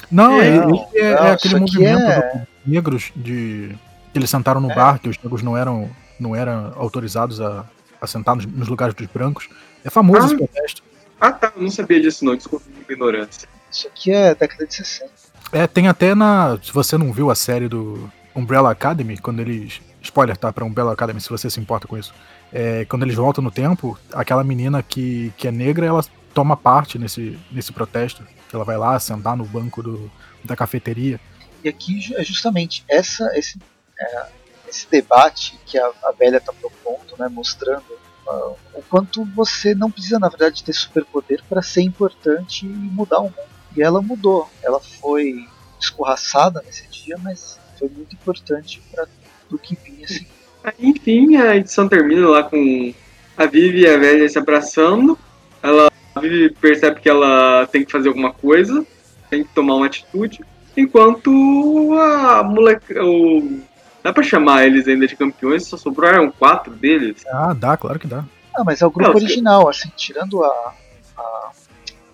[0.10, 2.48] Não, é, não, é, é aquele movimento é...
[2.66, 3.76] negros de.
[4.14, 4.76] Eles sentaram no é.
[4.76, 7.66] bar, que os negros não eram, não eram autorizados a,
[8.06, 9.50] assentar nos, nos lugares dos brancos.
[9.84, 10.84] É famoso ah, esse protesto.
[11.20, 11.54] Ah, tá.
[11.56, 12.36] Eu não sabia disso, não.
[12.36, 13.48] Desculpa minha ignorância.
[13.72, 15.12] Isso aqui é década de 60.
[15.52, 16.58] É, tem até na.
[16.62, 19.82] Se você não viu a série do Umbrella Academy, quando eles.
[20.02, 20.54] Spoiler, tá?
[20.54, 22.14] Pra Umbrella Academy, se você se importa com isso.
[22.54, 26.04] É, quando eles voltam no tempo, aquela menina que, que é negra, ela
[26.34, 28.24] toma parte nesse, nesse protesto.
[28.48, 30.12] Que ela vai lá sentar no banco do,
[30.44, 31.20] da cafeteria.
[31.64, 33.60] E aqui é justamente essa, esse,
[34.00, 34.26] é,
[34.76, 37.86] esse debate que a, a velha está propondo, né, mostrando
[38.28, 43.20] uh, o quanto você não precisa, na verdade, ter superpoder para ser importante e mudar
[43.20, 43.56] o mundo.
[43.76, 44.50] E ela mudou.
[44.62, 45.46] Ela foi
[45.80, 49.08] escorraçada nesse dia, mas foi muito importante para
[49.52, 50.08] o que vinha.
[50.80, 52.94] Enfim, a edição termina lá com
[53.38, 55.18] a Vivi e a velha se abraçando.
[55.62, 58.86] Ela, a Vivi percebe que ela tem que fazer alguma coisa,
[59.30, 60.44] tem que tomar uma atitude.
[60.76, 61.30] Enquanto
[61.94, 63.62] a moleque, o
[64.06, 65.66] Dá pra chamar eles ainda de campeões?
[65.66, 67.24] Só sobraram quatro deles?
[67.28, 68.24] Ah, dá, claro que dá.
[68.56, 70.76] Ah, mas é o grupo Não, original, assim, tirando a,
[71.18, 71.52] a,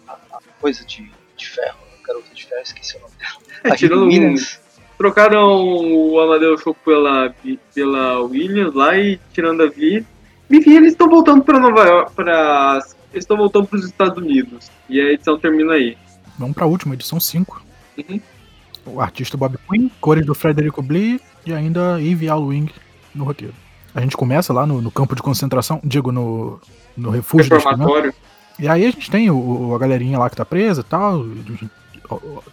[0.07, 3.41] a, coisa de, de ferro, a garota de ferro, esqueci o nome dela.
[3.65, 4.35] É, tirando um,
[4.97, 7.35] trocaram o Amadeus Show pela,
[7.75, 10.07] pela Williams lá e tirando a Vi.
[10.49, 12.79] Enfim, eles estão voltando para Nova York, para
[13.11, 14.71] eles estão voltando para os Estados Unidos.
[14.87, 15.97] E a edição termina aí.
[16.39, 17.61] Vamos para a última, edição 5.
[17.97, 18.21] Uhum.
[18.85, 22.69] O artista Bob Quinn, cores do Frederico Blee e ainda Yves Alwing
[23.13, 23.53] no roteiro.
[23.93, 26.59] A gente começa lá no, no campo de concentração, digo, no,
[26.95, 28.13] no refúgio crianças.
[28.59, 31.25] E aí a gente tem o, a galerinha lá que tá presa e tal.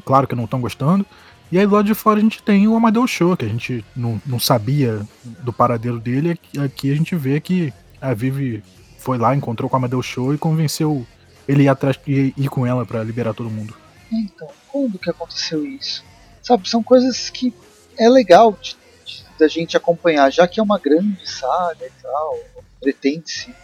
[0.05, 1.05] Claro que não estão gostando.
[1.51, 3.85] E aí do lado de fora a gente tem o Amadeus Show, que a gente
[3.97, 6.39] não, não sabia do paradeiro dele.
[6.59, 8.63] Aqui a gente vê que a Vivi
[8.99, 11.07] foi lá, encontrou com o Amadeus Show e convenceu
[11.47, 13.75] ele ir atrás e ir com ela para liberar todo mundo.
[14.13, 16.05] Então, quando que aconteceu isso?
[16.49, 17.53] Sabe, são coisas que
[17.99, 18.75] é legal de,
[19.05, 22.39] de, da gente acompanhar, já que é uma grande saga e tal,
[22.81, 23.55] pretende-se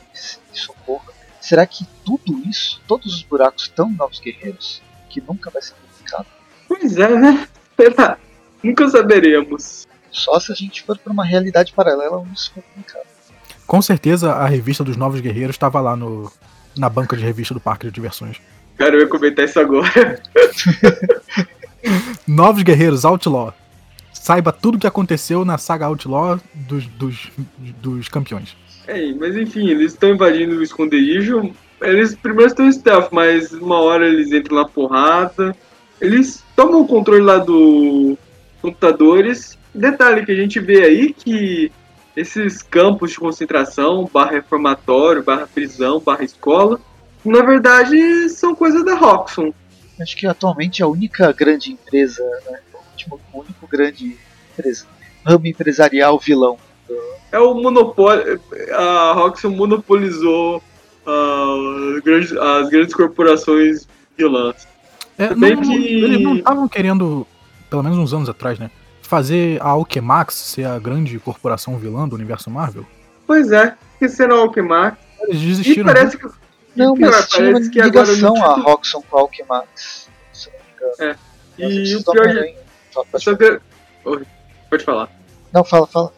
[0.52, 1.10] socorro.
[1.40, 5.72] Será que tudo isso, todos os buracos estão em Novos Guerreiros, que nunca vai ser
[5.76, 6.26] publicado?
[6.68, 7.48] Pois é, né?
[7.74, 8.18] Será?
[8.62, 9.86] Nunca saberemos.
[10.10, 13.06] Só se a gente for para uma realidade paralela onde isso for publicado.
[13.66, 16.30] Com certeza a revista dos Novos Guerreiros estava lá no,
[16.76, 18.42] na banca de revista do Parque de Diversões.
[18.76, 20.20] Cara, eu ia comentar isso agora.
[22.26, 23.54] Novos Guerreiros Outlaw.
[24.12, 27.30] Saiba tudo o que aconteceu na saga Outlaw dos, dos,
[27.82, 28.56] dos campeões.
[28.86, 31.52] É, mas enfim, eles estão invadindo o esconderijo.
[31.80, 35.54] Eles primeiro estão em stealth, mas uma hora eles entram na porrada.
[36.00, 38.16] Eles tomam o controle lá dos
[38.62, 39.58] computadores.
[39.74, 41.70] Detalhe que a gente vê aí que
[42.16, 46.78] esses campos de concentração, barra reformatório, barra prisão, barra escola,
[47.24, 49.52] na verdade são coisas da Roxxon.
[50.00, 52.58] Acho que atualmente a única grande empresa, né,
[53.10, 54.16] o único grande
[54.52, 54.86] empresa,
[55.24, 56.58] ramo empresarial vilão.
[57.30, 58.40] É o monopólio.
[58.72, 60.62] A Roxxon monopolizou
[61.06, 64.68] uh, grandes, as grandes corporações vilãs.
[65.18, 65.74] É, não, que...
[65.74, 67.26] Eles não estavam querendo,
[67.70, 68.70] pelo menos uns anos atrás, né?
[69.04, 72.84] fazer a Alchemax ser a grande corporação vilã do universo Marvel?
[73.26, 74.98] Pois é, que será a Alchemax?
[75.28, 75.90] Eles desistiram.
[75.90, 76.26] E parece que,
[76.76, 80.08] não, pior, mas tinha uma ligação a Roxxon com a Alchemax.
[80.32, 80.94] Se não me engano.
[81.00, 81.16] É.
[81.58, 82.54] E o pior de...
[83.18, 83.60] Só que...
[84.70, 85.08] Pode falar.
[85.52, 86.12] Não, fala, fala.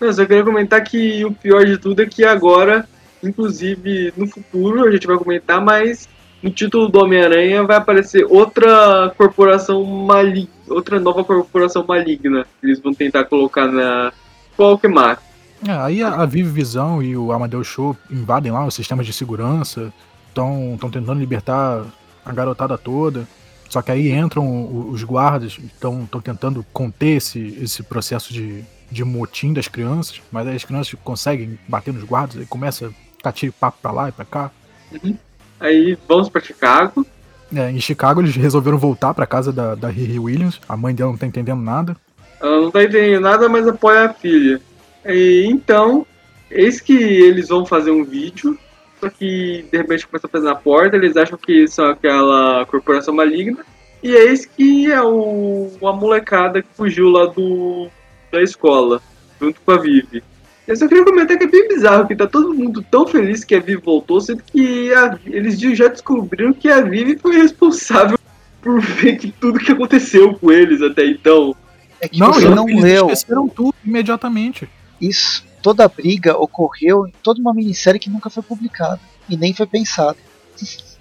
[0.00, 2.88] Não, só queria comentar que o pior de tudo é que agora,
[3.22, 6.08] inclusive no futuro, a gente vai comentar, mas
[6.42, 12.46] no título do Homem-Aranha vai aparecer outra corporação maligna, outra nova corporação maligna.
[12.62, 14.12] Eles vão tentar colocar na
[14.56, 14.88] Qualquer
[15.66, 19.12] é, aí a, a Vive Visão e o Amadeus Show invadem lá os sistemas de
[19.12, 19.92] segurança,
[20.28, 21.84] estão tentando libertar
[22.24, 23.26] a garotada toda.
[23.68, 29.54] Só que aí entram os guardas, estão tentando conter esse, esse processo de, de motim
[29.54, 33.78] das crianças, mas aí as crianças conseguem bater nos guardas, e começa a catir papo
[33.80, 34.50] pra lá e pra cá.
[34.92, 35.16] Uhum.
[35.58, 37.06] Aí vamos para Chicago.
[37.54, 40.60] É, em Chicago eles resolveram voltar para casa da, da Riri Williams.
[40.68, 41.96] A mãe dela não tá entendendo nada.
[42.42, 44.60] Ela não tá entendendo nada, mas apoia a filha.
[45.06, 46.06] E, então,
[46.50, 48.58] eis que eles vão fazer um vídeo.
[49.00, 50.96] Só que de repente começa a fazer na porta.
[50.96, 53.64] Eles acham que são aquela corporação maligna.
[54.02, 57.88] E eis que é o, a molecada que fugiu lá do,
[58.30, 59.00] da escola,
[59.40, 60.22] junto com a Vivi.
[60.66, 63.54] Eu só queria comentar que é bem bizarro que tá todo mundo tão feliz que
[63.54, 68.18] a Vivi voltou, sendo que a, eles já descobriram que a Vivi foi responsável
[68.60, 71.54] por ver que tudo que aconteceu com eles até então.
[72.00, 73.06] É que não, você não eles leu.
[73.06, 74.68] esqueceram tudo imediatamente.
[75.02, 79.52] Isso, toda a briga ocorreu em toda uma minissérie que nunca foi publicada e nem
[79.52, 80.16] foi pensada.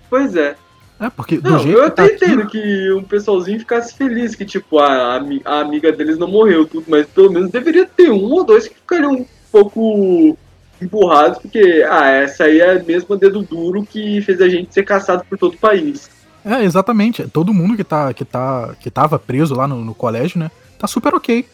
[0.09, 0.55] Pois é.
[0.99, 2.61] É, porque não, eu até tá entendo aqui...
[2.61, 7.07] que um pessoalzinho ficasse feliz que, tipo, a, a, amiga deles não morreu, tudo, mas
[7.07, 10.37] pelo menos deveria ter um ou dois que ficariam pouco
[10.79, 14.83] empurrados, porque ah, essa aí é a mesma dedo duro que fez a gente ser
[14.83, 16.09] caçado por todo o país.
[16.45, 17.27] É, exatamente.
[17.27, 20.49] Todo mundo que, tá, que, tá, que tava preso lá no, no colégio, né?
[20.77, 21.45] Tá super ok.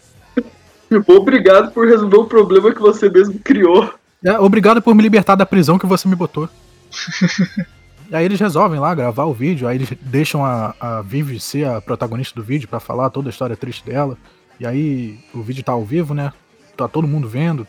[1.07, 3.93] Obrigado por resolver o problema que você mesmo criou.
[4.23, 6.49] É, obrigado por me libertar da prisão que você me botou.
[8.09, 11.67] e aí eles resolvem lá gravar o vídeo, aí eles deixam a, a Vivi ser
[11.67, 14.17] a protagonista do vídeo para falar toda a história triste dela.
[14.59, 16.33] E aí o vídeo tá ao vivo, né?
[16.75, 17.67] Tá todo mundo vendo,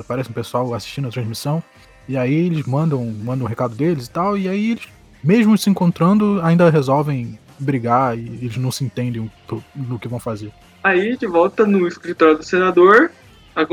[0.00, 1.62] aparece um pessoal assistindo a transmissão,
[2.08, 4.88] e aí eles mandam, mandam um recado deles e tal, e aí eles,
[5.22, 9.30] mesmo se encontrando, ainda resolvem brigar e eles não se entendem
[9.74, 10.52] no que vão fazer.
[10.84, 13.10] Aí, de volta no escritório do senador,
[13.56, 13.66] a,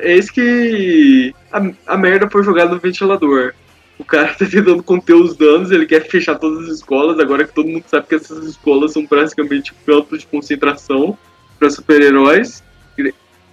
[0.00, 3.54] eis que a, a merda foi jogada no ventilador.
[3.98, 7.54] O cara tá tentando conter os danos, ele quer fechar todas as escolas, agora que
[7.54, 11.16] todo mundo sabe que essas escolas são praticamente campos de concentração
[11.58, 12.62] para super-heróis.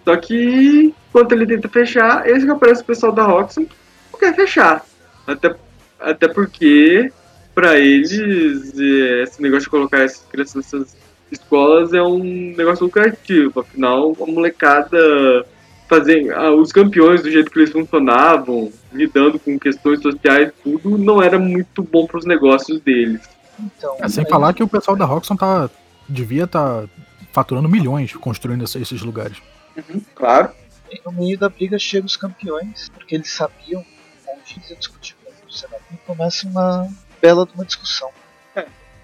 [0.04, 3.68] Só que, enquanto ele tenta fechar, esse que aparece o pessoal da Roxxon
[4.12, 4.86] não quer fechar.
[5.26, 5.56] Até,
[5.98, 7.10] até porque,
[7.56, 13.60] para eles, é, esse negócio de colocar essas crianças nessas escolas é um negócio lucrativo.
[13.60, 15.46] Afinal, a molecada
[15.88, 21.22] fazer ah, os campeões do jeito que eles funcionavam, lidando com questões sociais, tudo não
[21.22, 23.22] era muito bom para os negócios deles.
[23.60, 25.70] Então, é, sem falar que o pessoal da Roxxon tá
[26.08, 26.90] devia estar tá
[27.32, 29.38] faturando milhões construindo esses lugares.
[29.76, 30.52] Uhum, claro.
[30.92, 33.84] E no meio da briga chegam os campeões, porque eles sabiam
[34.28, 35.82] onde eles iam discutir com o Senado.
[35.92, 36.88] E começa uma
[37.22, 38.10] bela de uma discussão.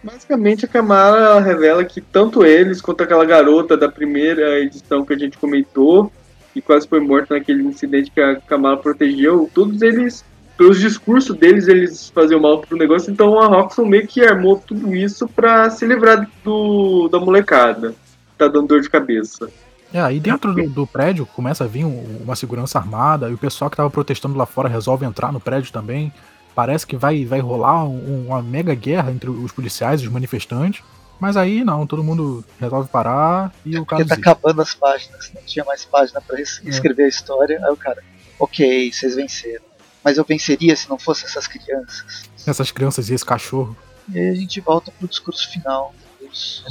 [0.04, 5.18] Basicamente, a Kamala revela que tanto eles quanto aquela garota da primeira edição que a
[5.18, 6.12] gente comentou,
[6.54, 10.26] que quase foi morta naquele incidente que a Kamala protegeu, todos eles,
[10.58, 14.94] pelos discursos deles, eles faziam mal pro negócio, então a Roxxon meio que armou tudo
[14.94, 17.96] isso pra se livrar do, da molecada.
[18.38, 19.50] Tá dando dor de cabeça.
[19.94, 23.70] É, aí dentro do, do, prédio começa a vir uma segurança armada e o pessoal
[23.70, 26.12] que tava protestando lá fora resolve entrar no prédio também.
[26.56, 30.84] Parece que vai, vai rolar um, uma mega guerra entre os policiais e os manifestantes.
[31.20, 34.04] Mas aí não, todo mundo resolve parar e é o cara.
[34.04, 37.06] Porque tá acabando as páginas, não tinha mais página para escrever é.
[37.06, 37.62] a história.
[37.64, 38.04] Aí o cara,
[38.38, 39.64] ok, vocês venceram.
[40.04, 42.30] Mas eu venceria se não fossem essas crianças.
[42.46, 43.76] Essas crianças e esse cachorro.
[44.14, 45.94] E aí a gente volta pro discurso final.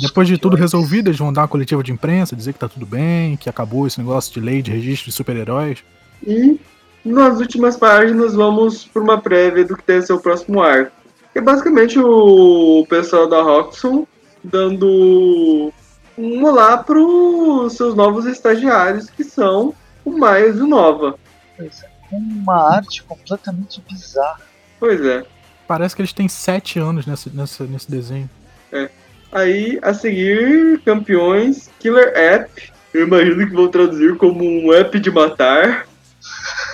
[0.01, 2.85] Depois de tudo resolvido, eles vão dar uma coletiva de imprensa, dizer que tá tudo
[2.85, 5.79] bem, que acabou esse negócio de lei de registro de super-heróis.
[6.27, 6.61] E
[7.05, 10.93] nas últimas páginas vamos para uma prévia do que deve ser o próximo arco.
[11.35, 14.07] É basicamente o pessoal da Roxxon
[14.45, 15.73] dando
[16.17, 19.75] um olá para os seus novos estagiários, que são
[20.05, 21.19] o Miles e o Nova.
[21.57, 24.41] Pois é, com uma arte completamente bizarra.
[24.79, 25.25] Pois é.
[25.67, 28.29] Parece que eles têm sete anos nesse, nesse, nesse desenho.
[28.71, 28.91] É.
[29.31, 32.71] Aí, a seguir, campeões, Killer App.
[32.93, 35.87] Eu imagino que vão traduzir como um app de matar.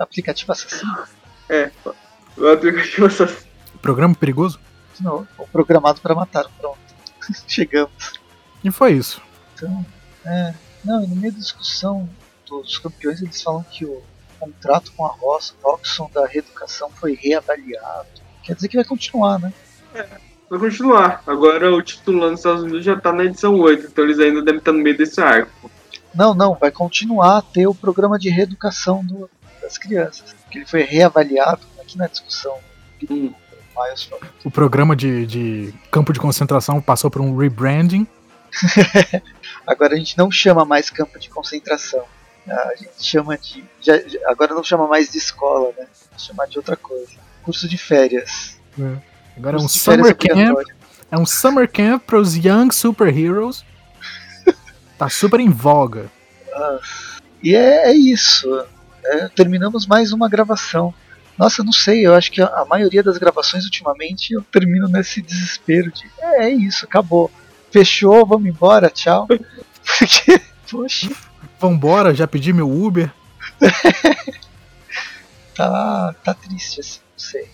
[0.00, 0.98] Aplicativo assassino?
[1.48, 1.70] É,
[2.36, 3.50] o aplicativo assassino.
[3.82, 4.58] Programa perigoso?
[4.98, 6.46] Não, programado para matar.
[6.58, 6.78] Pronto.
[7.46, 8.14] Chegamos.
[8.64, 9.20] E foi isso.
[9.54, 9.84] Então,
[10.24, 10.54] é.
[10.84, 12.08] Não, no meio da discussão
[12.46, 14.02] dos campeões, eles falam que o
[14.38, 15.14] contrato com a
[15.62, 18.08] Roxxon da reeducação foi reavaliado.
[18.42, 19.52] Quer dizer que vai continuar, né?
[19.94, 20.06] É,
[20.48, 21.22] vai continuar.
[21.26, 24.42] Agora o título lá nos Estados Unidos já tá na edição 8, então eles ainda
[24.42, 25.70] devem estar no meio desse arco.
[26.14, 29.30] Não, não, vai continuar a ter o programa de reeducação do,
[29.70, 30.34] das crianças.
[30.50, 32.58] Que ele foi reavaliado aqui na discussão.
[33.08, 33.32] Hum.
[34.44, 38.06] O programa de, de campo de concentração passou por um rebranding.
[39.66, 42.04] agora a gente não chama mais campo de concentração.
[42.46, 43.64] A gente chama de.
[43.80, 43.94] Já,
[44.26, 45.86] agora não chama mais de escola, né?
[46.18, 47.12] Chama de outra coisa.
[47.42, 48.58] Curso de férias.
[48.78, 48.98] É.
[49.36, 50.58] Agora é um summer camp.
[51.10, 53.64] É um summer camp para os young superheroes.
[54.98, 56.10] tá super em voga.
[56.52, 56.80] Ah,
[57.42, 58.66] e é, é isso.
[59.04, 60.94] É, terminamos mais uma gravação.
[61.38, 65.90] Nossa, não sei, eu acho que a, maioria das gravações ultimamente eu termino nesse desespero
[65.90, 67.30] de é, é isso, acabou.
[67.70, 69.26] Fechou, vamos embora, tchau.
[69.98, 70.40] Porque,
[70.70, 71.10] poxa.
[71.58, 73.10] Vambora, já pedi meu Uber.
[75.54, 77.48] tá, tá triste assim, não sei.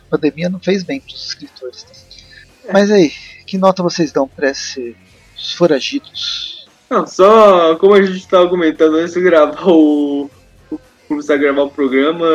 [0.00, 1.84] A pandemia não fez bem pros escritores.
[1.84, 1.92] Tá?
[2.72, 3.10] Mas aí,
[3.46, 4.96] que nota vocês dão pra esses
[5.56, 6.61] foragidos?
[6.92, 10.30] Não, só como a gente tava comentando antes de gravar o.
[11.08, 12.26] começar a gravar o programa,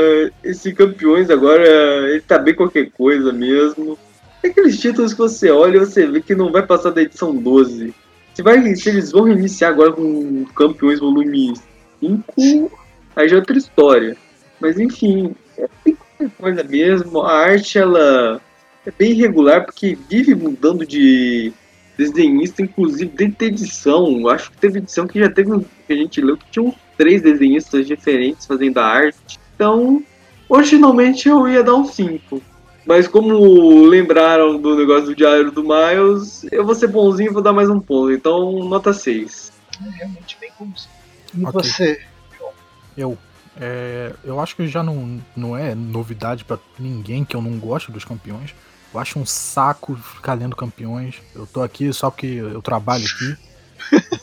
[0.44, 1.64] esse campeões agora,
[2.10, 3.96] ele tá bem qualquer coisa mesmo.
[4.42, 7.36] É aqueles títulos que você olha e você vê que não vai passar da edição
[7.36, 7.94] 12.
[8.34, 11.54] Se, vai, se eles vão reiniciar agora com Campeões Volume
[12.00, 12.80] 5,
[13.16, 14.18] aí já é outra história.
[14.60, 15.96] Mas enfim, é bem
[16.36, 17.22] coisa mesmo.
[17.22, 18.42] A arte ela
[18.88, 21.54] é bem irregular porque vive mudando de
[21.98, 24.28] desenhista, inclusive dentro da edição.
[24.30, 27.22] Acho que teve edição que já teve que a gente leu que tinha uns três
[27.22, 29.40] desenhistas diferentes fazendo a arte.
[29.56, 30.04] Então,
[30.48, 32.42] originalmente eu ia dar um 5.
[32.86, 37.42] Mas como lembraram do negócio do diário do Miles, eu vou ser bonzinho e vou
[37.42, 38.14] dar mais um ponto.
[38.14, 39.52] Então, nota 6.
[39.86, 40.98] É realmente bem bonzinho.
[41.36, 41.52] E okay.
[41.52, 42.02] você,
[42.96, 43.18] Eu.
[43.60, 47.92] É, eu acho que já não, não é novidade para ninguém que eu não gosto
[47.92, 48.54] dos campeões.
[48.94, 51.16] Eu acho um saco ficar lendo campeões.
[51.36, 53.38] Eu tô aqui só porque eu trabalho aqui.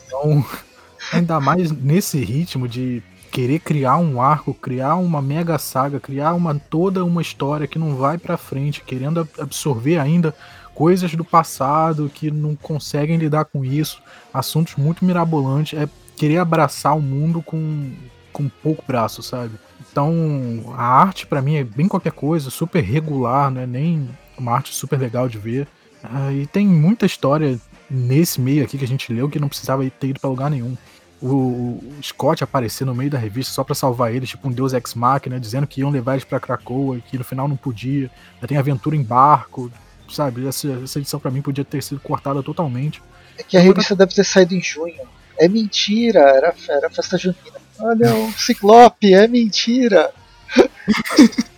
[0.07, 0.45] Então,
[1.13, 6.55] ainda mais nesse ritmo de querer criar um arco, criar uma mega saga, criar uma
[6.55, 10.35] toda uma história que não vai para frente, querendo absorver ainda
[10.73, 14.01] coisas do passado que não conseguem lidar com isso,
[14.33, 17.93] assuntos muito mirabolantes, é querer abraçar o mundo com
[18.33, 19.53] com pouco braço, sabe?
[19.81, 24.09] Então, a arte para mim é bem qualquer coisa, super regular, não é nem
[24.39, 25.67] uma arte super legal de ver.
[26.03, 27.59] Ah, e tem muita história
[27.91, 30.77] nesse meio aqui que a gente leu que não precisava ter ido para lugar nenhum
[31.25, 34.95] o, Scott aparecer no meio da revista só para salvar eles, tipo um deus ex
[34.95, 38.11] machina, dizendo que iam levar eles pra Krakoa, que no final não podia.
[38.41, 39.73] Já tem aventura em barco,
[40.09, 40.47] sabe?
[40.47, 43.03] Essa, essa edição para mim podia ter sido cortada totalmente.
[43.39, 45.01] É que a revista deve ter saído em junho.
[45.39, 47.61] É mentira, era, era festa junina.
[47.79, 50.13] Olha, o Ciclope, é mentira.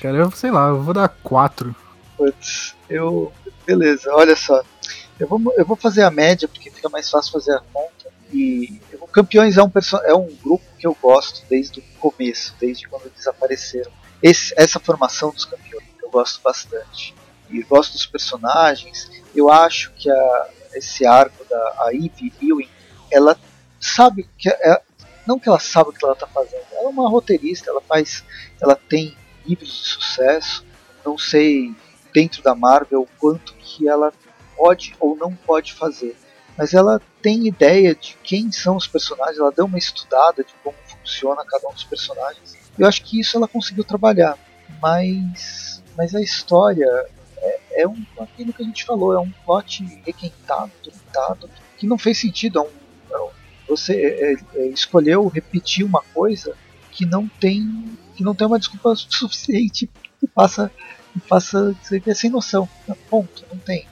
[0.00, 1.74] cara, eu sei lá, eu vou dar quatro.
[2.16, 3.32] Putz, eu.
[3.66, 4.62] Beleza, olha só.
[5.18, 8.10] Eu vou, eu vou fazer a média porque fica mais fácil fazer a conta.
[8.32, 9.70] E o Campeões é um,
[10.04, 13.90] é um grupo que eu gosto desde o começo, desde quando eles apareceram.
[14.22, 17.14] Esse, essa formação dos campeões eu gosto bastante.
[17.48, 19.10] E gosto dos personagens.
[19.34, 22.68] Eu acho que a, esse arco da Ivy Ewing,
[23.10, 23.36] ela
[23.80, 24.82] sabe que é,
[25.26, 26.64] não que ela sabe o que ela está fazendo.
[26.72, 28.24] Ela é uma roteirista, ela faz,
[28.60, 29.16] ela tem
[29.50, 30.64] livros de sucesso.
[31.04, 31.74] Não sei
[32.12, 34.12] dentro da Marvel o quanto que ela
[34.56, 36.16] pode ou não pode fazer,
[36.56, 39.38] mas ela tem ideia de quem são os personagens.
[39.38, 42.56] Ela deu uma estudada de como funciona cada um dos personagens.
[42.78, 44.38] Eu acho que isso ela conseguiu trabalhar,
[44.80, 46.86] mas mas a história
[47.38, 51.98] é, é um aquilo que a gente falou, é um plot requentado, tentado, que não
[51.98, 52.58] fez sentido.
[52.58, 53.30] É um, é um,
[53.68, 56.56] você é, é, escolheu repetir uma coisa
[56.90, 57.66] que não tem
[58.20, 59.88] que não tem uma desculpa suficiente
[60.20, 60.70] que passa
[61.12, 61.74] que faça
[62.14, 62.68] sem noção.
[63.08, 63.88] Ponto, não tem.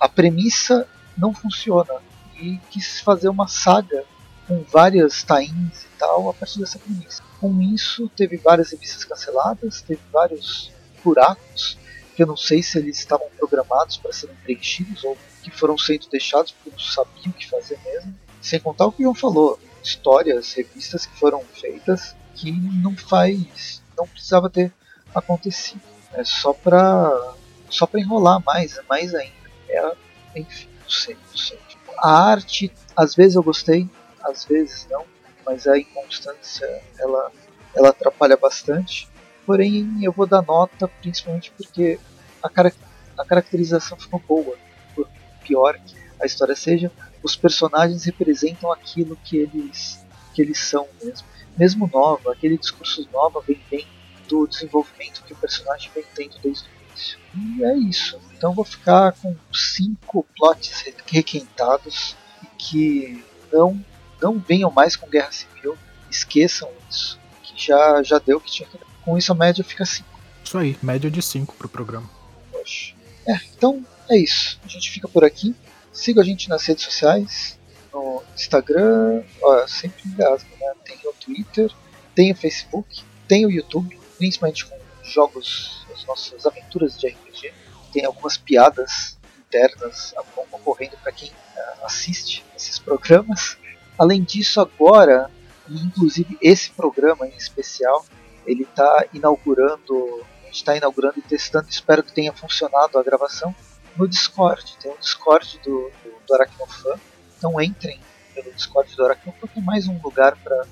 [0.00, 1.92] A premissa não funciona
[2.40, 4.04] e quis fazer uma saga
[4.46, 7.22] com várias tains e tal a partir dessa premissa.
[7.40, 10.72] Com isso, teve várias revistas canceladas, teve vários
[11.04, 11.76] buracos
[12.14, 16.08] que eu não sei se eles estavam programados para serem preenchidos ou que foram sendo
[16.08, 18.14] deixados porque não sabiam o que fazer mesmo.
[18.40, 23.82] Sem contar o que o João falou, histórias, revistas que foram feitas que não faz,
[23.96, 24.72] não precisava ter
[25.14, 25.82] acontecido.
[26.12, 27.34] É só para
[27.68, 29.34] só para enrolar mais, mais ainda.
[29.68, 29.92] É,
[30.36, 31.58] enfim, não sei, não sei.
[31.98, 33.88] A arte, às vezes eu gostei,
[34.22, 35.04] às vezes não,
[35.44, 36.66] mas a inconstância
[36.98, 37.32] ela
[37.74, 39.08] ela atrapalha bastante.
[39.44, 41.98] Porém, eu vou dar nota principalmente porque
[42.42, 42.72] a, cara,
[43.16, 44.56] a caracterização ficou boa.
[44.94, 45.08] Por
[45.42, 46.90] pior que a história seja,
[47.22, 51.26] os personagens representam aquilo que eles, que eles são mesmo.
[51.58, 53.86] Mesmo Nova, aquele discurso Nova vem bem
[54.28, 57.18] do desenvolvimento que o personagem vem tendo desde o início.
[57.34, 58.20] E é isso.
[58.36, 63.84] Então vou ficar com cinco plots requentados e que não,
[64.20, 65.76] não venham mais com Guerra Civil.
[66.10, 67.18] Esqueçam isso.
[67.42, 68.86] Que já, já deu o que tinha que dar.
[69.04, 70.06] Com isso a média fica 5.
[70.44, 72.08] Isso aí, média de 5 pro programa.
[72.52, 72.94] Poxa.
[73.26, 74.60] É, então é isso.
[74.64, 75.54] A gente fica por aqui.
[75.92, 77.58] Siga a gente nas redes sociais,
[77.92, 80.72] no Instagram, ó, sempre engasgo, né?
[80.84, 80.96] Tem
[81.28, 81.70] Twitter,
[82.14, 87.52] tem o Facebook, tem o YouTube, principalmente com jogos, as nossas aventuras de RPG.
[87.92, 90.14] Tem algumas piadas internas
[90.52, 93.58] ocorrendo para quem uh, assiste esses programas.
[93.98, 95.30] Além disso, agora,
[95.68, 98.04] inclusive esse programa em especial,
[98.46, 103.54] ele está inaugurando, a gente está inaugurando e testando, espero que tenha funcionado a gravação
[103.96, 104.76] no Discord.
[104.80, 106.98] Tem um Discord do, do, do Aracnofan.
[107.36, 108.00] Então entrem
[108.34, 110.66] pelo Discord do Aracnofan, que é mais um lugar para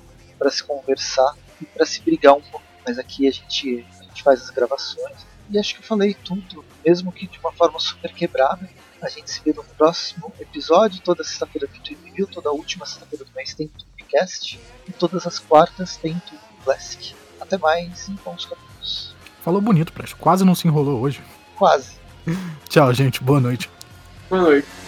[0.51, 2.65] se conversar e para se brigar um pouco.
[2.85, 5.25] Mas aqui a gente, a gente faz as gravações.
[5.49, 8.69] E acho que eu falei tudo, mesmo que de uma forma super quebrada.
[9.01, 11.01] A gente se vê no próximo episódio.
[11.01, 14.59] Toda sexta-feira tem Tweep View, toda última sexta-feira do mês tem Tweepcast.
[14.87, 17.15] E todas as quartas tem Tweep Classic.
[17.39, 19.15] Até mais e bons caminhos.
[19.41, 20.17] Falou bonito, Presto.
[20.17, 21.21] Quase não se enrolou hoje.
[21.55, 21.91] Quase.
[22.67, 23.23] Tchau, gente.
[23.23, 23.69] Boa noite.
[24.29, 24.86] Boa noite.